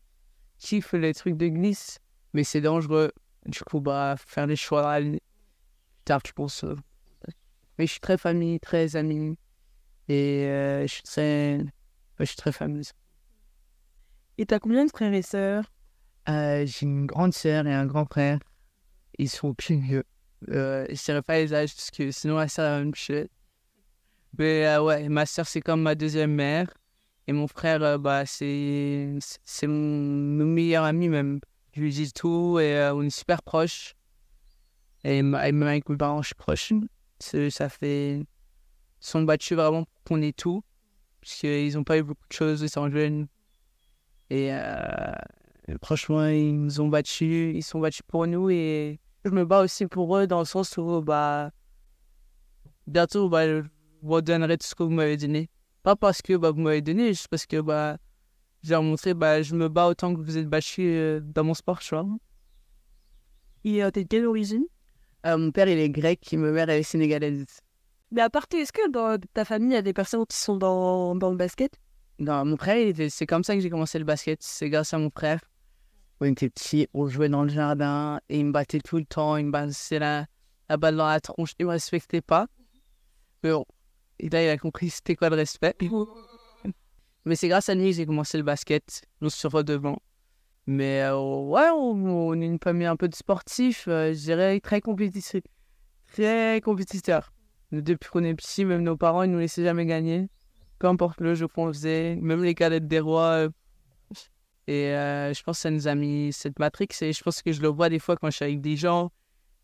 je 0.60 0.66
kiffe, 0.66 0.92
les 0.92 1.14
trucs 1.14 1.36
de 1.36 1.48
glisse. 1.48 1.98
Mais 2.34 2.44
c'est 2.44 2.60
dangereux. 2.60 3.12
Du 3.46 3.60
coup, 3.60 3.80
bah, 3.80 4.16
faire 4.18 4.46
des 4.46 4.56
choix 4.56 4.98
tard, 6.04 6.20
je 6.26 6.32
pense. 6.32 6.64
euh. 6.64 6.76
Mais 7.78 7.86
je 7.86 7.92
suis 7.92 8.00
très 8.00 8.16
famille, 8.18 8.60
très 8.60 8.96
ami. 8.96 9.36
Et 10.08 10.44
euh, 10.44 10.82
je 10.82 10.92
suis 10.92 11.02
très. 11.02 11.60
je 12.18 12.24
suis 12.24 12.36
très 12.36 12.52
famille. 12.52 12.84
Et 14.38 14.46
t'as 14.46 14.58
combien 14.58 14.84
de 14.84 14.90
frères 14.90 15.14
et 15.14 15.22
sœurs? 15.22 15.64
Euh, 16.28 16.66
j'ai 16.66 16.84
une 16.84 17.06
grande 17.06 17.32
sœur 17.32 17.66
et 17.66 17.72
un 17.72 17.86
grand 17.86 18.04
frère. 18.04 18.38
Ils 19.18 19.30
sont 19.30 19.54
plus 19.54 19.76
vieux. 19.76 20.04
Euh, 20.50 20.86
je 20.90 21.04
dirais 21.04 21.22
pas 21.22 21.38
les 21.38 21.54
âges 21.54 21.74
parce 21.74 21.90
que 21.90 22.10
sinon 22.10 22.36
la 22.36 22.48
sœur 22.48 22.72
a 22.72 22.84
la. 22.84 23.28
Mais 24.38 24.66
euh, 24.66 24.82
ouais, 24.82 25.08
ma 25.08 25.24
sœur 25.24 25.46
c'est 25.46 25.62
comme 25.62 25.80
ma 25.82 25.94
deuxième 25.94 26.32
mère. 26.32 26.72
Et 27.26 27.32
mon 27.32 27.48
frère, 27.48 27.82
euh, 27.82 27.98
bah, 27.98 28.26
c'est 28.26 29.14
c'est 29.44 29.66
mon, 29.66 30.44
meilleur 30.44 30.84
ami 30.84 31.08
même. 31.08 31.40
Je 31.72 31.80
lui 31.80 31.90
dis 31.90 32.12
tout 32.12 32.58
et 32.60 32.90
on 32.92 33.02
est 33.02 33.10
super 33.10 33.42
proches. 33.42 33.94
Et, 35.04 35.22
même 35.22 35.62
avec 35.62 35.88
mes 35.88 35.96
parents, 35.96 36.22
je 36.22 36.28
suis 36.28 36.34
proche. 36.34 36.72
Ça 37.20 37.68
fait. 37.68 38.18
Ils 38.18 38.26
sont 39.00 39.22
battus 39.22 39.56
vraiment 39.56 39.84
pour 39.84 40.04
qu'on 40.04 40.22
ait 40.22 40.32
tout. 40.32 40.62
Parce 41.20 41.34
qu'ils 41.34 41.74
n'ont 41.74 41.84
pas 41.84 41.98
eu 41.98 42.02
beaucoup 42.02 42.26
de 42.28 42.34
choses, 42.34 42.62
ils 42.62 42.70
sont 42.70 42.90
jeunes. 42.90 43.28
Et 44.30 44.52
euh, 44.52 45.12
franchement, 45.82 46.26
ils 46.26 46.58
nous 46.58 46.80
ont 46.80 46.88
battus, 46.88 47.54
ils 47.54 47.62
sont 47.62 47.80
battus 47.80 48.02
pour 48.06 48.26
nous 48.26 48.50
et 48.50 49.00
je 49.24 49.30
me 49.30 49.44
bats 49.44 49.62
aussi 49.62 49.86
pour 49.86 50.16
eux 50.16 50.26
dans 50.26 50.40
le 50.40 50.44
sens 50.44 50.76
où, 50.76 51.00
bah, 51.00 51.50
bientôt, 52.86 53.28
bah, 53.28 53.46
je 53.46 53.62
vous 54.02 54.20
donnerai 54.20 54.58
tout 54.58 54.66
ce 54.66 54.74
que 54.74 54.82
vous 54.82 54.90
m'avez 54.90 55.16
donné. 55.16 55.50
Pas 55.82 55.96
parce 55.96 56.22
que 56.22 56.36
bah, 56.36 56.50
vous 56.50 56.60
m'avez 56.60 56.82
donné, 56.82 57.08
juste 57.08 57.28
parce 57.28 57.46
que, 57.46 57.60
bah, 57.60 57.98
je 58.62 58.70
leur 58.70 58.82
montrer, 58.82 59.14
bah, 59.14 59.42
je 59.42 59.54
me 59.54 59.68
bats 59.68 59.86
autant 59.86 60.14
que 60.14 60.20
vous 60.20 60.38
êtes 60.38 60.48
battus 60.48 60.84
euh, 60.86 61.20
dans 61.20 61.44
mon 61.44 61.54
sport, 61.54 61.78
tu 61.78 61.94
vois. 61.94 62.06
Et 63.64 63.82
euh, 63.82 63.90
t'es 63.90 64.04
de 64.04 64.08
quelle 64.08 64.26
origine? 64.26 64.64
Euh, 65.24 65.36
mon 65.36 65.50
père, 65.50 65.68
il 65.68 65.78
est 65.78 65.90
grec 65.90 66.32
et 66.32 66.36
ma 66.36 66.50
mère, 66.50 66.68
elle 66.68 66.80
est 66.80 66.84
sénégalaise. 66.84 67.46
Mais 68.12 68.22
à 68.22 68.30
part, 68.30 68.46
est-ce 68.54 68.72
que 68.72 68.88
dans 68.90 69.18
ta 69.34 69.44
famille, 69.44 69.70
il 69.70 69.74
y 69.74 69.76
a 69.76 69.82
des 69.82 69.92
personnes 69.92 70.24
qui 70.26 70.36
sont 70.36 70.56
dans, 70.56 71.16
dans 71.16 71.30
le 71.30 71.36
basket? 71.36 71.72
Non, 72.18 72.44
mon 72.44 72.56
frère, 72.56 72.94
c'est 73.10 73.26
comme 73.26 73.44
ça 73.44 73.54
que 73.54 73.60
j'ai 73.60 73.70
commencé 73.70 73.98
le 73.98 74.04
basket. 74.04 74.42
C'est 74.42 74.70
grâce 74.70 74.94
à 74.94 74.98
mon 74.98 75.10
frère. 75.10 75.40
Quand 76.18 76.26
on 76.26 76.30
était 76.30 76.48
petit, 76.48 76.88
on 76.94 77.08
jouait 77.08 77.28
dans 77.28 77.42
le 77.42 77.50
jardin 77.50 78.20
et 78.30 78.38
il 78.38 78.46
me 78.46 78.52
battait 78.52 78.80
tout 78.80 78.96
le 78.96 79.04
temps. 79.04 79.36
Il 79.36 79.46
me 79.46 79.50
balançait 79.50 79.98
la, 79.98 80.26
la 80.70 80.76
balle 80.78 80.96
dans 80.96 81.06
la 81.06 81.20
tronche. 81.20 81.52
Il 81.58 81.66
me 81.66 81.72
respectait 81.72 82.22
pas. 82.22 82.46
Mais 83.42 83.50
bon, 83.52 83.66
et 84.18 84.30
là, 84.30 84.42
il 84.42 84.48
a 84.48 84.56
compris 84.56 84.88
c'était 84.88 85.14
quoi 85.14 85.28
le 85.28 85.36
respect. 85.36 85.76
Mais 87.26 87.34
c'est 87.34 87.48
grâce 87.48 87.68
à 87.68 87.74
lui 87.74 87.90
que 87.90 87.96
j'ai 87.96 88.06
commencé 88.06 88.38
le 88.38 88.44
basket. 88.44 89.02
Nous 89.20 89.30
sur 89.30 89.62
devant. 89.62 89.98
Mais 90.66 91.02
euh, 91.02 91.18
ouais, 91.18 91.68
on, 91.74 92.28
on 92.28 92.40
est 92.40 92.46
une 92.46 92.58
famille 92.62 92.86
un 92.86 92.96
peu 92.96 93.08
de 93.08 93.14
sportifs. 93.14 93.88
euh, 93.88 94.12
je 94.14 94.18
dirais 94.18 94.58
très 94.60 94.80
compétitif. 94.80 95.42
Très 96.12 96.60
compétiteur. 96.64 97.32
Depuis 97.72 98.08
qu'on 98.08 98.24
est 98.24 98.34
petit, 98.34 98.64
même 98.64 98.82
nos 98.82 98.96
parents, 98.96 99.22
ils 99.24 99.30
nous 99.30 99.38
laissaient 99.38 99.64
jamais 99.64 99.84
gagner 99.86 100.28
peu 100.78 100.86
importe 100.88 101.20
le 101.20 101.34
jeu 101.34 101.48
qu'on 101.48 101.68
faisait, 101.72 102.16
même 102.16 102.42
les 102.42 102.54
cadettes 102.54 102.86
des 102.88 103.00
rois. 103.00 103.30
euh, 103.46 103.48
Et 104.68 104.94
euh, 104.94 105.32
je 105.32 105.42
pense 105.42 105.58
que 105.58 105.62
ça 105.62 105.70
nous 105.70 105.88
a 105.88 105.94
mis 105.94 106.32
cette 106.32 106.58
matrix. 106.58 106.88
Et 107.00 107.12
je 107.12 107.22
pense 107.22 107.42
que 107.42 107.52
je 107.52 107.62
le 107.62 107.68
vois 107.68 107.88
des 107.88 107.98
fois 107.98 108.16
quand 108.16 108.30
je 108.30 108.36
suis 108.36 108.44
avec 108.44 108.60
des 108.60 108.76
gens 108.76 109.12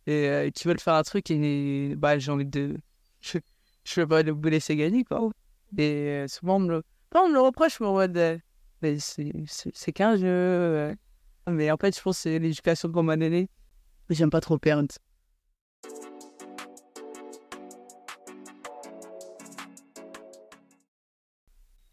et 0.07 0.29
euh, 0.29 0.51
qui 0.51 0.67
veulent 0.69 0.81
faire 0.81 0.95
un 0.95 1.03
truc 1.03 1.31
et 1.31 1.95
bah, 1.97 2.19
j'ai 2.19 2.31
envie 2.33 2.47
de. 2.47 2.77
Je, 3.21 3.39
je 3.85 4.01
veux 4.01 4.07
pas 4.07 4.23
vous 4.23 4.43
laisser 4.43 4.77
gagner, 4.77 5.05
quoi. 5.05 5.31
Et 5.77 6.25
souvent, 6.29 6.57
on 6.57 6.61
me 6.61 6.69
le, 6.69 6.83
me 7.15 7.39
reproche, 7.41 7.81
mais 7.81 7.87
en 7.87 7.95
mode. 7.95 8.41
mais 8.83 8.99
c'est 8.99 9.93
qu'un 9.93 10.17
jeu. 10.17 10.95
Mais 11.49 11.71
en 11.71 11.77
fait, 11.77 11.97
je 11.97 12.03
pense 12.03 12.17
que 12.19 12.23
c'est 12.23 12.39
l'éducation 12.39 12.91
qu'on 12.93 13.03
m'a 13.03 13.17
donnée. 13.17 13.49
J'aime 14.11 14.31
pas 14.31 14.41
trop 14.41 14.59
perdre. 14.59 14.89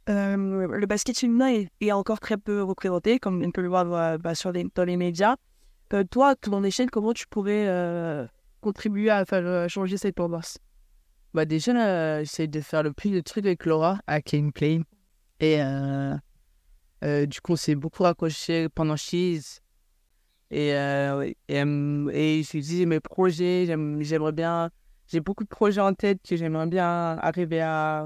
Euh, 0.09 0.67
le 0.67 0.85
basket 0.87 1.19
féminin 1.19 1.63
est, 1.79 1.91
encore 1.91 2.19
très 2.19 2.37
peu 2.37 2.63
représenté, 2.63 3.19
comme 3.19 3.43
on 3.43 3.51
peut 3.51 3.61
le 3.61 3.67
voir 3.67 3.91
euh, 3.93 4.17
bah, 4.17 4.33
sur 4.33 4.51
dans 4.51 4.83
les 4.83 4.97
médias. 4.97 5.35
Euh, 5.93 6.03
toi, 6.03 6.29
à 6.29 6.35
ton 6.35 6.63
échelle, 6.63 6.89
comment 6.89 7.13
tu 7.13 7.27
pourrais 7.27 7.67
euh, 7.67 8.25
contribuer 8.59 9.11
à 9.11 9.23
faire 9.25 9.69
changer 9.69 9.97
cette 9.97 10.15
tendance? 10.15 10.57
Bah 11.35 11.45
déjà, 11.45 12.23
j'essaie 12.23 12.47
de 12.47 12.59
faire 12.59 12.81
le 12.81 12.91
plus 12.91 13.11
de 13.11 13.19
trucs 13.19 13.45
avec 13.45 13.65
Laura 13.65 13.99
à 14.07 14.19
Gameplay. 14.19 14.81
Et 15.39 15.61
euh, 15.61 16.15
euh, 17.03 17.25
du 17.27 17.39
coup, 17.39 17.53
on 17.53 17.55
s'est 17.55 17.75
beaucoup 17.75 18.01
raccroché 18.01 18.67
pendant 18.69 18.95
Cheese. 18.95 19.59
Et, 20.49 20.69
et, 20.69 20.73
et 21.49 22.43
je 22.43 22.57
dis 22.57 22.85
mes 22.87 22.99
projets, 22.99 23.65
j'aime- 23.67 24.01
j'aimerais 24.01 24.31
bien... 24.31 24.71
J'ai 25.05 25.19
beaucoup 25.19 25.43
de 25.43 25.49
projets 25.49 25.81
en 25.81 25.93
tête 25.93 26.19
que 26.27 26.35
j'aimerais 26.35 26.67
bien 26.67 27.17
arriver 27.19 27.61
à, 27.61 28.05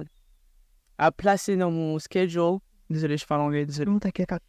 à 0.98 1.12
placer 1.12 1.58
dans 1.58 1.72
mon 1.72 2.00
schedule. 2.00 2.60
Désolé, 2.90 3.18
je 3.18 3.26
parle 3.26 3.42
anglais, 3.42 3.66
désolé. 3.66 3.92
Non, 3.92 4.00
t'inquiète 4.00 4.30
pas. 4.30 4.40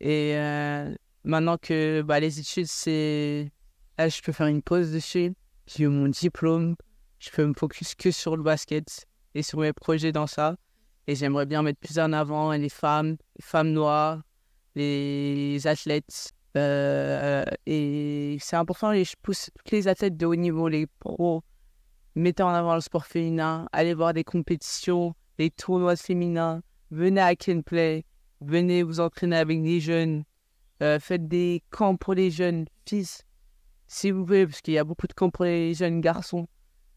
Et 0.00 0.32
euh, 0.36 0.94
maintenant 1.24 1.56
que 1.58 2.02
bah, 2.02 2.20
les 2.20 2.40
études, 2.40 2.66
c'est. 2.66 3.50
Là, 3.98 4.08
je 4.08 4.20
peux 4.22 4.32
faire 4.32 4.46
une 4.46 4.62
pause 4.62 4.92
dessus. 4.92 5.34
J'ai 5.66 5.84
eu 5.84 5.88
mon 5.88 6.08
diplôme. 6.08 6.76
Je 7.18 7.30
peux 7.30 7.46
me 7.46 7.54
focus 7.54 7.94
que 7.94 8.10
sur 8.10 8.36
le 8.36 8.42
basket 8.42 9.06
et 9.34 9.42
sur 9.42 9.60
mes 9.60 9.72
projets 9.72 10.12
dans 10.12 10.26
ça. 10.26 10.56
Et 11.06 11.14
j'aimerais 11.14 11.46
bien 11.46 11.62
mettre 11.62 11.78
plus 11.78 11.98
en 11.98 12.12
avant 12.12 12.52
les 12.52 12.68
femmes, 12.68 13.16
les 13.36 13.44
femmes 13.44 13.72
noires, 13.72 14.22
les 14.74 15.66
athlètes. 15.66 16.32
Euh, 16.56 17.44
et 17.66 18.36
c'est 18.40 18.56
important, 18.56 18.92
et 18.92 19.04
je 19.04 19.14
pousse 19.22 19.50
tous 19.64 19.74
les 19.74 19.88
athlètes 19.88 20.16
de 20.16 20.26
haut 20.26 20.34
niveau, 20.34 20.68
les 20.68 20.86
pros, 20.86 21.42
mettez 22.14 22.42
en 22.42 22.50
avant 22.50 22.74
le 22.74 22.80
sport 22.80 23.06
féminin, 23.06 23.68
allez 23.72 23.94
voir 23.94 24.12
des 24.12 24.24
compétitions, 24.24 25.14
des 25.42 25.50
tournois 25.50 25.96
féminins, 25.96 26.62
venez 26.92 27.20
à 27.20 27.34
Kenplay, 27.34 28.04
venez 28.40 28.84
vous 28.84 29.00
entraîner 29.00 29.38
avec 29.38 29.60
des 29.60 29.80
jeunes, 29.80 30.22
euh, 30.84 31.00
faites 31.00 31.26
des 31.26 31.64
camps 31.70 31.96
pour 31.96 32.14
les 32.14 32.30
jeunes 32.30 32.66
fils, 32.86 33.24
si 33.88 34.12
vous 34.12 34.24
voulez, 34.24 34.46
parce 34.46 34.60
qu'il 34.60 34.74
y 34.74 34.78
a 34.78 34.84
beaucoup 34.84 35.08
de 35.08 35.12
camps 35.12 35.30
pour 35.30 35.44
les 35.44 35.74
jeunes 35.74 36.00
garçons. 36.00 36.46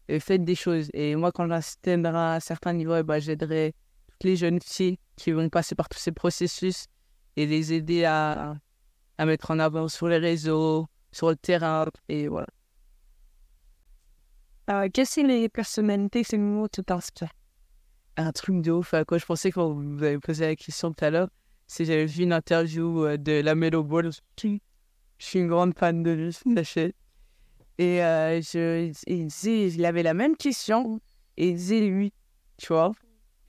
Et 0.08 0.20
faites 0.20 0.44
des 0.44 0.54
choses. 0.54 0.88
Et 0.94 1.16
moi, 1.16 1.32
quand 1.32 1.48
j'atteindrai 1.48 2.36
un 2.36 2.38
certain 2.38 2.72
niveau, 2.72 3.02
ben, 3.02 3.18
j'aiderai 3.18 3.74
toutes 4.06 4.22
les 4.22 4.36
jeunes 4.36 4.60
filles 4.62 4.98
qui 5.16 5.32
vont 5.32 5.48
passer 5.48 5.74
par 5.74 5.88
tous 5.88 5.98
ces 5.98 6.12
processus 6.12 6.86
et 7.34 7.46
les 7.46 7.72
aider 7.72 8.04
à, 8.04 8.54
à 9.18 9.26
mettre 9.26 9.50
en 9.50 9.58
avant 9.58 9.88
sur 9.88 10.06
les 10.06 10.18
réseaux, 10.18 10.86
sur 11.10 11.30
le 11.30 11.36
terrain. 11.36 11.86
Et 12.08 12.28
voilà. 12.28 12.46
Euh, 14.70 14.88
quelles 14.94 15.06
sont 15.06 15.24
les 15.24 15.48
personnalités 15.48 16.22
féminines 16.22 16.68
qui 16.68 16.84
t'inspirent 16.84 17.35
un 18.16 18.32
truc 18.32 18.62
de 18.62 18.72
ouf 18.72 18.94
à 18.94 19.04
quoi 19.04 19.18
je 19.18 19.26
pensais 19.26 19.50
quand 19.50 19.72
vous 19.72 20.02
avez 20.02 20.18
posé 20.18 20.46
la 20.46 20.56
question 20.56 20.92
tout 20.92 21.04
à 21.04 21.10
l'heure, 21.10 21.28
c'est 21.66 21.84
que 21.84 21.90
j'avais 21.90 22.06
vu 22.06 22.22
une 22.22 22.32
interview 22.32 23.04
euh, 23.04 23.16
de 23.16 23.40
la 23.40 23.54
Melo 23.54 23.82
Ball. 23.82 24.10
Je 24.40 24.58
suis 25.18 25.38
une 25.38 25.48
grande 25.48 25.76
fan 25.76 26.02
de 26.02 26.10
lui, 26.10 26.32
sachez. 26.54 26.94
Et 27.78 28.02
euh, 28.02 28.40
je, 28.40 28.92
il, 29.06 29.26
disait, 29.26 29.68
il 29.68 29.84
avait 29.84 30.02
la 30.02 30.14
même 30.14 30.36
question 30.36 31.00
et 31.36 31.48
il 31.48 31.56
disait 31.56 31.80
lui, 31.80 32.12
tu 32.56 32.68
vois. 32.68 32.92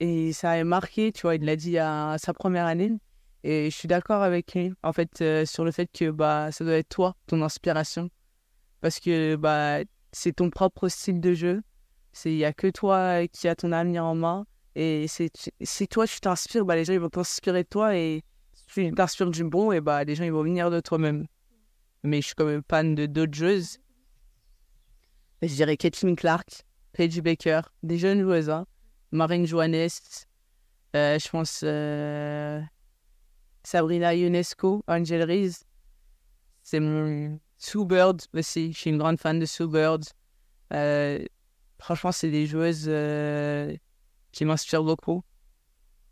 Et 0.00 0.32
ça 0.32 0.52
avait 0.52 0.64
marqué, 0.64 1.12
tu 1.12 1.22
vois, 1.22 1.34
il 1.34 1.44
l'a 1.44 1.56
dit 1.56 1.78
à, 1.78 2.16
sa 2.18 2.32
première 2.32 2.66
année. 2.66 2.92
Et 3.44 3.70
je 3.70 3.76
suis 3.76 3.88
d'accord 3.88 4.22
avec 4.22 4.54
lui, 4.54 4.72
en 4.82 4.92
fait, 4.92 5.22
euh, 5.22 5.46
sur 5.46 5.64
le 5.64 5.70
fait 5.70 5.88
que 5.92 6.10
bah, 6.10 6.50
ça 6.52 6.64
doit 6.64 6.74
être 6.74 6.88
toi, 6.88 7.16
ton 7.26 7.40
inspiration. 7.42 8.10
Parce 8.80 9.00
que 9.00 9.36
bah, 9.36 9.78
c'est 10.12 10.34
ton 10.34 10.50
propre 10.50 10.88
style 10.88 11.20
de 11.20 11.34
jeu. 11.34 11.62
Il 12.24 12.36
n'y 12.36 12.44
a 12.44 12.52
que 12.52 12.66
toi 12.66 13.26
qui 13.28 13.48
as 13.48 13.54
ton 13.54 13.72
avenir 13.72 14.04
en 14.04 14.14
main. 14.14 14.44
Et 14.80 15.06
si 15.08 15.88
toi 15.88 16.06
tu 16.06 16.20
t'inspires, 16.20 16.64
bah, 16.64 16.76
les 16.76 16.84
gens 16.84 16.92
ils 16.92 17.00
vont 17.00 17.08
t'inspirer 17.08 17.64
de 17.64 17.68
toi. 17.68 17.96
Et 17.96 18.22
si 18.54 18.66
tu 18.66 18.94
t'inspires 18.94 19.28
du 19.28 19.42
bon, 19.42 19.72
et 19.72 19.80
bah, 19.80 20.04
les 20.04 20.14
gens 20.14 20.22
ils 20.22 20.30
vont 20.30 20.44
venir 20.44 20.70
de 20.70 20.78
toi-même. 20.78 21.26
Mais 22.04 22.20
je 22.20 22.26
suis 22.26 22.34
quand 22.36 22.44
même 22.44 22.62
fan 22.70 22.94
de 22.94 23.06
d'autres 23.06 23.34
joueuses. 23.34 23.78
Je 25.42 25.48
dirais 25.48 25.76
Caitlin 25.76 26.14
Clark, 26.14 26.64
Paige 26.92 27.20
Baker, 27.20 27.62
des 27.82 27.98
jeunes 27.98 28.22
joueuses. 28.22 28.50
Hein. 28.50 28.66
Marine 29.10 29.48
Johannes, 29.48 29.88
euh, 30.94 31.18
je 31.18 31.28
pense 31.28 31.62
euh, 31.64 32.60
Sabrina 33.64 34.14
Ionesco, 34.14 34.84
Angel 34.86 35.24
Reese. 35.24 35.64
C'est 36.62 36.80
Sue 37.56 37.84
Bird 37.84 38.22
aussi. 38.32 38.72
Je 38.72 38.78
suis 38.78 38.90
une 38.90 38.98
grande 38.98 39.18
fan 39.18 39.40
de 39.40 39.46
Sue 39.46 39.66
Bird. 39.66 40.04
Euh, 40.72 41.24
franchement, 41.80 42.12
c'est 42.12 42.30
des 42.30 42.46
joueuses 42.46 42.86
euh, 42.86 43.74
qui 44.32 44.44
m'inspirent 44.44 44.84
beaucoup. 44.84 45.22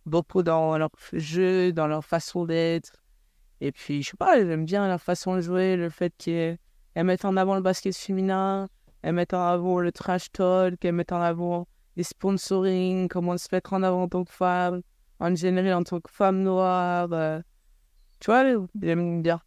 Beaucoup 0.04 0.42
dans 0.42 0.78
leur 0.78 0.90
jeu, 1.12 1.72
dans 1.72 1.86
leur 1.86 2.04
façon 2.04 2.44
d'être. 2.44 2.92
Et 3.60 3.72
puis, 3.72 4.02
je 4.02 4.10
sais 4.10 4.16
pas, 4.16 4.38
j'aime 4.38 4.64
bien 4.64 4.86
leur 4.86 5.00
façon 5.00 5.36
de 5.36 5.40
jouer, 5.40 5.76
le 5.76 5.88
fait 5.90 6.14
qu'elles 6.16 6.58
elles 6.94 7.04
mettent 7.04 7.24
en 7.24 7.36
avant 7.36 7.54
le 7.54 7.62
basket 7.62 7.96
féminin, 7.96 8.68
elles 9.02 9.14
mettent 9.14 9.34
en 9.34 9.46
avant 9.46 9.80
le 9.80 9.92
trash 9.92 10.30
talk, 10.30 10.84
elles 10.84 10.92
mettent 10.92 11.12
en 11.12 11.20
avant 11.20 11.66
les 11.96 12.02
sponsoring, 12.02 13.08
comment 13.08 13.38
se 13.38 13.48
mettre 13.52 13.72
en 13.72 13.82
avant 13.82 14.02
en 14.02 14.08
tant 14.08 14.24
que 14.24 14.32
femme, 14.32 14.82
en 15.18 15.34
général 15.34 15.72
en 15.74 15.82
tant 15.82 16.00
que 16.00 16.10
femme 16.10 16.42
noire. 16.42 17.08
euh, 17.12 17.40
tu 18.20 18.30
vois, 18.30 18.44
j'aime 18.80 19.22
bien. 19.22 19.40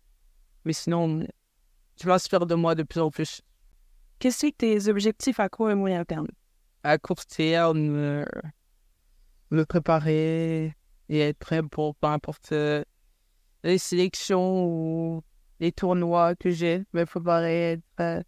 Mais 0.66 0.74
sinon, 0.74 1.26
je 2.02 2.08
m'inspire 2.08 2.46
de 2.46 2.56
moi 2.56 2.76
de 2.76 2.84
plus 2.84 3.00
en 3.00 3.10
plus. 3.10 3.42
Quels 4.20 4.34
sont 4.34 4.50
tes 4.58 4.90
objectifs 4.90 5.40
à 5.40 5.50
court 5.50 5.72
et 5.72 5.76
moyen 5.76 6.04
terme? 6.04 6.28
À 6.84 6.98
court 6.98 7.26
terme, 7.26 7.96
euh, 7.96 8.26
me 9.52 9.66
préparer 9.66 10.76
et 11.10 11.20
être 11.20 11.40
prêt 11.40 11.64
pour 11.64 11.96
peu 11.96 12.08
importe 12.08 12.52
euh, 12.52 12.84
les 13.64 13.78
sélections 13.78 14.66
ou 14.66 15.24
les 15.60 15.72
tournois 15.72 16.36
que 16.36 16.50
j'ai, 16.50 16.84
me 16.94 17.06
préparer, 17.06 17.72
être, 17.74 17.84
euh, 18.00 18.24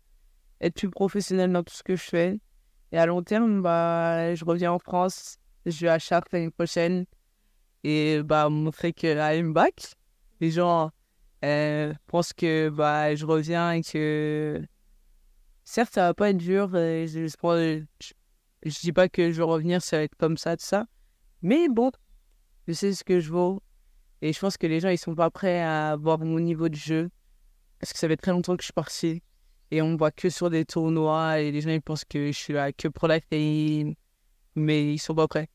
être 0.60 0.75
plus 0.75 0.89
professionnel 0.89 1.51
dans 1.51 1.63
tout 1.63 1.73
ce 1.73 1.84
que 1.84 1.95
je 1.95 2.03
fais. 2.03 2.39
Et 2.91 2.97
à 2.97 3.05
long 3.05 3.23
terme, 3.23 3.62
bah, 3.62 4.36
je 4.36 4.43
reviens 4.43 4.73
en 4.73 4.79
France, 4.79 5.38
je 5.65 5.86
vais 5.86 5.89
à 5.89 5.99
Chartres 5.99 6.29
l'année 6.34 6.49
prochaine 6.51 7.05
et 7.84 8.21
bah, 8.23 8.49
montrer 8.49 8.93
que 8.93 9.07
I'm 9.07 9.53
back. 9.53 9.93
Les 10.41 10.51
gens 10.51 10.91
euh, 11.45 11.93
pensent 12.07 12.34
que 12.34 12.69
bah, 12.69 13.15
je 13.15 13.25
reviens 13.25 13.71
et 13.71 13.81
que 13.81 14.62
certes, 15.63 15.93
ça 15.93 16.07
va 16.07 16.13
pas 16.13 16.31
être 16.31 16.38
dur. 16.38 16.69
prends- 17.38 17.55
je, 17.55 17.84
je 18.63 18.79
dis 18.81 18.91
pas 18.91 19.07
que 19.07 19.31
je 19.31 19.38
vais 19.38 19.43
revenir, 19.43 19.81
ça 19.81 19.97
va 19.97 20.03
être 20.03 20.15
comme 20.17 20.38
ça, 20.38 20.57
tout 20.57 20.65
ça. 20.65 20.86
Mais 21.41 21.67
bon, 21.69 21.91
je 22.67 22.73
sais 22.73 22.93
ce 22.93 23.04
que 23.04 23.19
je 23.19 23.32
vaux. 23.32 23.62
Et 24.21 24.34
je 24.34 24.39
pense 24.39 24.58
que 24.58 24.67
les 24.67 24.80
gens, 24.80 24.89
ils 24.89 24.97
sont 24.97 25.15
pas 25.15 25.32
prêts 25.32 25.62
à 25.62 25.95
voir 25.95 26.19
mon 26.19 26.39
niveau 26.39 26.69
de 26.69 26.75
jeu. 26.75 27.10
Parce 27.80 27.93
que 27.93 27.99
ça 27.99 28.08
fait 28.08 28.17
très 28.17 28.32
longtemps 28.32 28.56
que 28.56 28.62
je 28.62 28.67
suis 28.67 28.73
parti. 28.73 29.23
Et 29.71 29.82
on 29.82 29.89
me 29.89 29.97
voit 29.97 30.12
que 30.12 30.30
sur 30.30 30.49
des 30.49 30.65
tournois. 30.65 31.39
Et 31.39 31.51
les 31.51 31.62
gens, 31.62 31.71
ils 31.71 31.82
pensent 31.82 32.06
que 32.06 32.27
je 32.27 32.38
suis 32.38 32.54
là 32.54 32.71
que 32.71 32.88
pour 32.88 33.08
la 33.08 33.19
fame. 33.19 33.95
Mais 34.56 34.93
ils 34.93 34.99
sont 34.99 35.15
pas 35.15 35.27
prêts. 35.27 35.49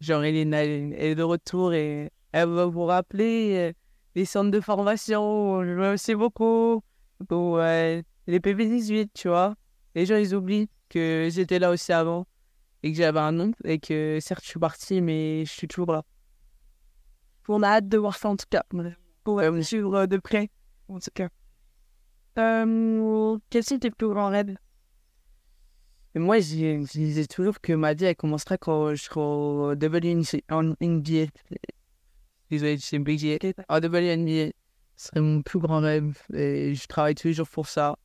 Genre, 0.00 0.22
Elena, 0.22 0.64
elle 0.64 0.92
est 0.94 1.14
de 1.14 1.22
retour 1.22 1.72
et 1.72 2.10
elle 2.32 2.48
va 2.48 2.66
vous 2.66 2.84
rappeler 2.84 3.54
euh, 3.56 3.72
les 4.14 4.24
centres 4.24 4.50
de 4.50 4.60
formation. 4.60 5.64
Je 5.64 5.70
remercie 5.70 6.14
beaucoup. 6.14 6.82
Pour, 7.28 7.58
euh, 7.58 8.02
les 8.26 8.40
PV18, 8.40 9.10
tu 9.14 9.28
vois. 9.28 9.54
Les 9.94 10.04
gens, 10.06 10.16
ils 10.16 10.34
oublient 10.34 10.68
que 10.88 11.28
j'étais 11.30 11.58
là 11.58 11.70
aussi 11.70 11.92
avant. 11.92 12.26
Et 12.82 12.92
que 12.92 12.98
j'avais 12.98 13.20
un 13.20 13.32
nom. 13.32 13.52
Et 13.64 13.78
que 13.78 14.18
certes, 14.20 14.42
je 14.44 14.48
suis 14.50 14.60
parti, 14.60 15.00
mais 15.00 15.44
je 15.44 15.50
suis 15.52 15.68
toujours 15.68 15.92
là. 15.92 16.02
On 17.48 17.62
a 17.62 17.68
hâte 17.68 17.88
de 17.88 17.98
voir 17.98 18.16
ça 18.16 18.28
en 18.28 18.36
tout 18.36 18.46
cas. 18.48 18.64
Pour 19.24 19.34
Ouais, 19.36 19.48
oui. 19.48 19.64
suivre 19.64 20.06
de 20.06 20.16
près, 20.16 20.50
en 20.88 20.98
tout 20.98 21.10
cas. 21.14 21.28
Euh, 22.38 23.38
quels 23.50 23.64
sont 23.64 23.78
tes 23.78 23.90
plus 23.90 24.08
grands 24.08 24.28
rêves 24.30 24.56
Et 26.14 26.18
moi, 26.18 26.40
je, 26.40 26.46
je 26.46 26.92
disais 26.92 27.26
toujours 27.26 27.60
que 27.60 27.72
ma 27.72 27.94
vie, 27.94 28.06
elle 28.06 28.16
commencerait 28.16 28.58
quand 28.58 28.94
je 28.94 29.02
serai 29.02 29.20
au 29.20 29.72
WNBA. 29.72 30.38
En 30.50 30.62
NBA. 30.80 31.26
Désolé, 32.50 32.78
c'est 32.78 32.98
NBA. 32.98 33.38
En 33.68 33.78
WNBA, 33.78 34.52
ce 34.96 35.08
serait 35.08 35.20
mon 35.20 35.42
plus 35.42 35.58
grand 35.58 35.80
rêve. 35.80 36.16
Et 36.32 36.74
je 36.74 36.86
travaille 36.86 37.14
tous 37.14 37.28
les 37.28 37.34
jours 37.34 37.48
pour 37.48 37.66
ça. 37.68 37.96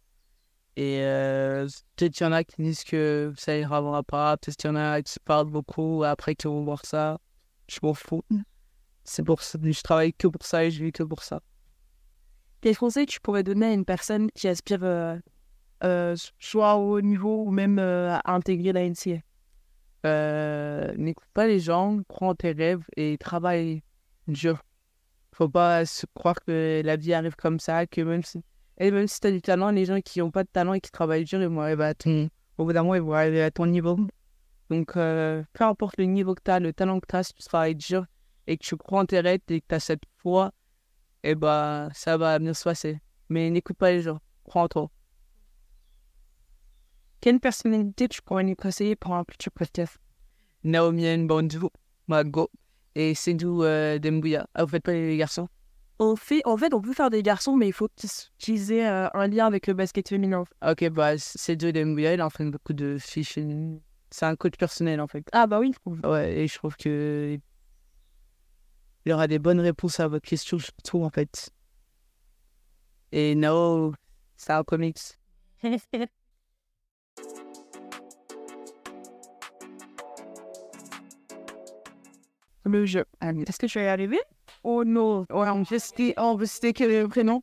Et 0.78 1.02
euh, 1.02 1.68
peut-être 1.96 2.14
qu'il 2.14 2.26
y 2.26 2.30
en 2.30 2.32
a 2.32 2.44
qui 2.44 2.62
disent 2.62 2.84
que 2.84 3.34
ça 3.36 3.58
ira 3.58 4.04
pas. 4.04 4.38
Peut-être 4.38 4.58
qu'il 4.58 4.70
y 4.70 4.72
en 4.72 4.76
a 4.76 5.02
qui 5.02 5.12
se 5.12 5.20
parlent 5.20 5.50
beaucoup 5.50 6.04
après 6.04 6.36
qu'ils 6.36 6.52
vont 6.52 6.64
voir 6.64 6.86
ça. 6.86 7.18
Je 7.68 7.80
m'en 7.82 7.96
fous. 7.96 8.24
C'est 9.04 9.24
pour 9.24 9.42
ça. 9.42 9.58
Je 9.60 9.82
travaille 9.82 10.14
que 10.14 10.28
pour 10.28 10.46
ça 10.46 10.66
et 10.66 10.70
je 10.70 10.84
vis 10.84 10.92
que 10.92 11.02
pour 11.02 11.24
ça. 11.24 11.42
Quels 12.62 12.78
conseils 12.78 13.08
tu 13.08 13.20
pourrais 13.20 13.42
donner 13.42 13.66
à 13.66 13.74
une 13.74 13.86
personne 13.86 14.30
qui 14.36 14.48
aspire 14.48 14.84
euh, 14.84 15.18
euh, 15.84 16.16
soit 16.40 16.76
au 16.76 16.98
haut 16.98 17.02
niveau 17.02 17.44
ou 17.44 17.50
même 17.50 17.80
euh, 17.80 18.16
à 18.16 18.34
intégrer 18.34 18.72
la 18.72 18.88
NCA 18.88 19.22
Euh, 20.06 20.94
n'écoute 20.96 21.28
pas 21.34 21.48
les 21.48 21.60
gens, 21.60 22.00
crois 22.08 22.30
en 22.30 22.36
tes 22.36 22.52
rêves 22.52 22.84
et 22.96 23.18
travaille 23.18 23.82
dur. 24.28 24.62
Faut 25.34 25.50
pas 25.50 25.88
se 25.88 26.06
croire 26.14 26.36
que 26.46 26.84
la 26.86 26.98
vie 26.98 27.14
arrive 27.14 27.36
comme 27.36 27.60
ça, 27.60 27.88
que 27.88 28.02
même 28.02 28.24
si, 28.24 28.44
et 28.78 28.92
même 28.92 29.08
si 29.08 29.20
t'as 29.20 29.32
du 29.32 29.42
talent, 29.42 29.72
les 29.72 29.86
gens 29.86 30.00
qui 30.02 30.22
ont 30.22 30.32
pas 30.32 30.44
de 30.44 30.50
talent 30.50 30.74
et 30.74 30.82
qui 30.82 30.92
travaillent 30.92 31.24
dur, 31.24 31.42
ils 31.42 31.48
vont 31.48 31.62
arriver 31.62 31.86
à 31.86 31.94
ton, 31.96 32.30
au 32.58 32.66
bout 32.66 32.74
d'un 32.74 32.84
moment, 32.84 32.96
ils 32.96 33.02
vont 33.02 33.14
arriver 33.14 33.42
à 33.42 33.52
ton 33.52 33.66
niveau. 33.66 33.98
Donc, 34.70 34.96
euh, 34.98 35.44
peu 35.54 35.64
importe 35.64 35.98
le 35.98 36.06
niveau 36.06 36.36
que 36.36 36.42
t'as, 36.44 36.60
le 36.60 36.74
talent 36.74 37.00
que 37.00 37.08
t'as, 37.08 37.24
si 37.24 37.34
tu 37.34 37.44
travailles 37.44 37.76
dur 37.76 38.06
et 38.46 38.58
que 38.58 38.64
tu 38.64 38.76
en 38.90 39.06
tes 39.06 39.20
rêves 39.20 39.42
et 39.50 39.62
que 39.62 39.66
t'as 39.68 39.80
cette 39.80 40.04
foi, 40.18 40.52
et 41.24 41.36
bah, 41.36 41.90
ça 41.94 42.18
va 42.18 42.38
bien 42.40 42.54
se 42.54 42.64
passer. 42.64 43.00
Mais 43.30 43.50
n'écoute 43.50 43.78
pas 43.78 43.92
les 43.92 44.02
gens, 44.02 44.20
crois 44.44 44.64
en 44.64 44.68
toi. 44.68 44.92
Quelle 47.20 47.40
personnalité 47.40 48.08
tu 48.08 48.22
pourrais 48.22 48.44
nous 48.44 48.56
conseiller 48.56 48.96
pour 48.96 49.14
un 49.14 49.24
futur 49.30 49.52
podcast? 49.52 49.98
Naomi 50.64 51.18
Mbondu, 51.18 51.60
Mago 52.08 52.52
et 52.94 53.16
Sindou 53.16 53.64
euh, 53.64 53.98
Dembouya. 53.98 54.48
Ah, 54.54 54.64
vous 54.64 54.70
faites 54.70 54.84
pas 54.84 54.94
les 54.94 55.18
garçons? 55.18 55.50
On 56.00 56.16
fait, 56.16 56.42
En 56.46 56.58
fait, 56.58 56.74
on 56.74 56.82
peut 56.82 56.94
faire 56.94 57.10
des 57.10 57.24
garçons, 57.24 57.56
mais 57.56 57.68
il 57.68 57.74
faut 57.74 57.90
qu'ils 58.38 58.72
aient 58.72 58.88
euh, 58.88 59.08
un 59.14 59.28
lien 59.28 59.46
avec 59.48 59.68
le 59.68 59.74
basket 59.74 60.08
féminin. 60.10 60.44
Ok, 60.66 60.90
bah, 60.90 61.18
Sindou 61.18 61.72
Dembouya, 61.72 62.14
il 62.14 62.22
entraîne 62.22 62.52
beaucoup 62.52 62.74
de 62.74 62.98
filles 63.00 63.24
chez 63.24 63.44
nous. 63.44 63.82
C'est 64.10 64.26
un 64.26 64.36
coach 64.36 64.56
personnel, 64.58 65.02
en 65.02 65.08
fait. 65.08 65.28
Ah 65.34 65.48
bah 65.48 65.60
oui, 65.60 65.74
Ouais, 66.04 66.38
et 66.40 66.48
je 66.48 66.56
trouve 66.56 66.76
que 66.78 67.38
il 69.06 69.14
aura 69.14 69.28
des 69.28 69.40
bonnes 69.40 69.60
réponses 69.60 70.00
à 70.00 70.08
votre 70.08 70.28
question, 70.28 70.60
surtout, 70.60 71.04
en 71.04 71.10
fait. 71.10 71.50
Et 73.12 73.36
Nao, 73.36 73.94
c'est 74.36 74.52
un 74.52 74.64
comics. 74.64 74.98
le 82.66 82.86
jeu. 82.86 83.06
Est-ce 83.22 83.58
que 83.60 83.66
tu 83.66 83.80
vas 83.80 83.86
y 83.86 83.88
arriver? 83.88 84.20
Oh 84.70 84.84
non 84.84 85.26
Ouais, 85.30 85.48
on 85.50 85.64
veut 85.64 85.80
citer, 85.80 86.14
on 86.18 86.36
veut 86.36 86.46
citer 86.46 86.74
quel 86.74 87.08
prénom 87.08 87.42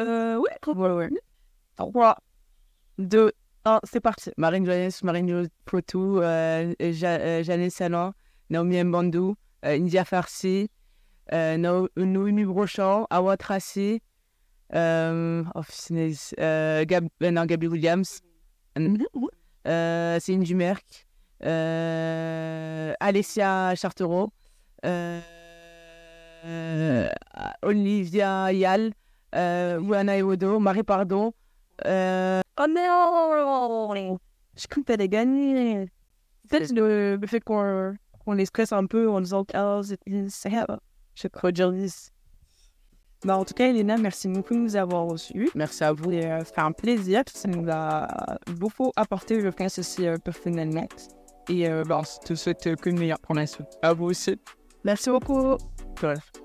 Euh, 0.00 0.36
ouais, 0.36 0.50
Ouais, 0.66 0.90
ouais. 0.90 1.10
3, 1.76 2.16
2, 2.98 3.30
1, 3.64 3.78
c'est 3.84 4.00
parti. 4.00 4.32
Marine 4.36 4.66
Johannes, 4.66 4.90
Marine 5.04 5.48
Protou, 5.64 6.18
euh, 6.18 6.74
euh, 6.82 7.42
Jeanne 7.44 7.70
Salon, 7.70 8.12
Naomi 8.50 8.82
Mbandou, 8.82 9.36
euh, 9.64 9.76
India 9.76 10.04
Farsi, 10.04 10.68
euh, 11.32 11.56
No- 11.56 11.88
Noémie 11.96 12.44
Brochant, 12.44 13.06
Awa 13.10 13.36
Tracy, 13.36 14.02
euh, 14.74 15.44
oh, 15.54 15.60
euh, 16.40 16.84
Gab, 16.84 17.06
euh, 17.22 17.30
non, 17.30 17.44
Gabi 17.46 17.68
Williams, 17.68 18.18
euh, 18.76 20.18
Céline 20.18 20.42
Dumerc, 20.42 21.06
euh, 21.44 22.92
Alessia 22.98 23.76
Chartereau, 23.76 24.32
euh, 24.84 25.20
Olivia 27.62 28.52
Yal, 28.52 28.92
euh, 29.34 29.80
Ouana 29.80 30.18
Ewodo, 30.18 30.58
Marie 30.58 30.82
Pardon, 30.82 31.32
euh, 31.86 32.40
Oh 32.60 32.66
non 32.68 34.18
Je 34.56 34.66
crois 34.68 34.82
que 34.82 34.86
t'allais 34.86 35.08
gagner. 35.08 35.86
Peut-être 36.48 36.72
le, 36.72 37.18
fait 37.26 37.40
qu'on 37.40 37.96
les 38.32 38.46
stresse 38.46 38.72
un 38.72 38.86
peu 38.86 39.10
en 39.10 39.20
disant 39.20 39.44
Ah, 39.54 39.80
c'est 39.82 39.98
c'est 40.28 40.50
grave. 40.50 40.78
Je 41.14 41.28
crois 41.28 41.52
dire 41.52 41.72
10. 41.72 42.12
Bah, 43.24 43.38
en 43.38 43.44
tout 43.44 43.54
cas, 43.54 43.68
Elena, 43.68 43.96
merci 43.96 44.28
beaucoup 44.28 44.52
de 44.54 44.58
nous 44.58 44.76
avoir 44.76 45.06
reçus. 45.06 45.48
merci 45.54 45.82
à 45.82 45.92
vous. 45.92 46.12
Et, 46.12 46.26
euh, 46.30 46.42
un 46.56 46.72
plaisir. 46.72 47.22
Ça 47.32 47.48
nous 47.48 47.66
a 47.70 48.06
beaucoup 48.58 48.92
apporté, 48.96 49.40
je 49.40 49.48
pense, 49.48 49.78
aussi 49.78 50.06
euh, 50.06 50.18
personnellement. 50.18 50.86
Et 51.48 51.68
euh, 51.68 51.84
bah, 51.84 52.02
Je 52.04 52.26
te 52.26 52.34
souhaite 52.34 52.76
que 52.76 52.90
le 52.90 52.96
meilleur 52.96 53.18
pour 53.20 53.34
la 53.34 53.46
suite. 53.46 53.68
À 53.82 53.94
vous 53.94 54.06
aussi. 54.06 54.38
merci 54.84 55.08
beaucoup. 55.08 55.56
Good 55.96 56.43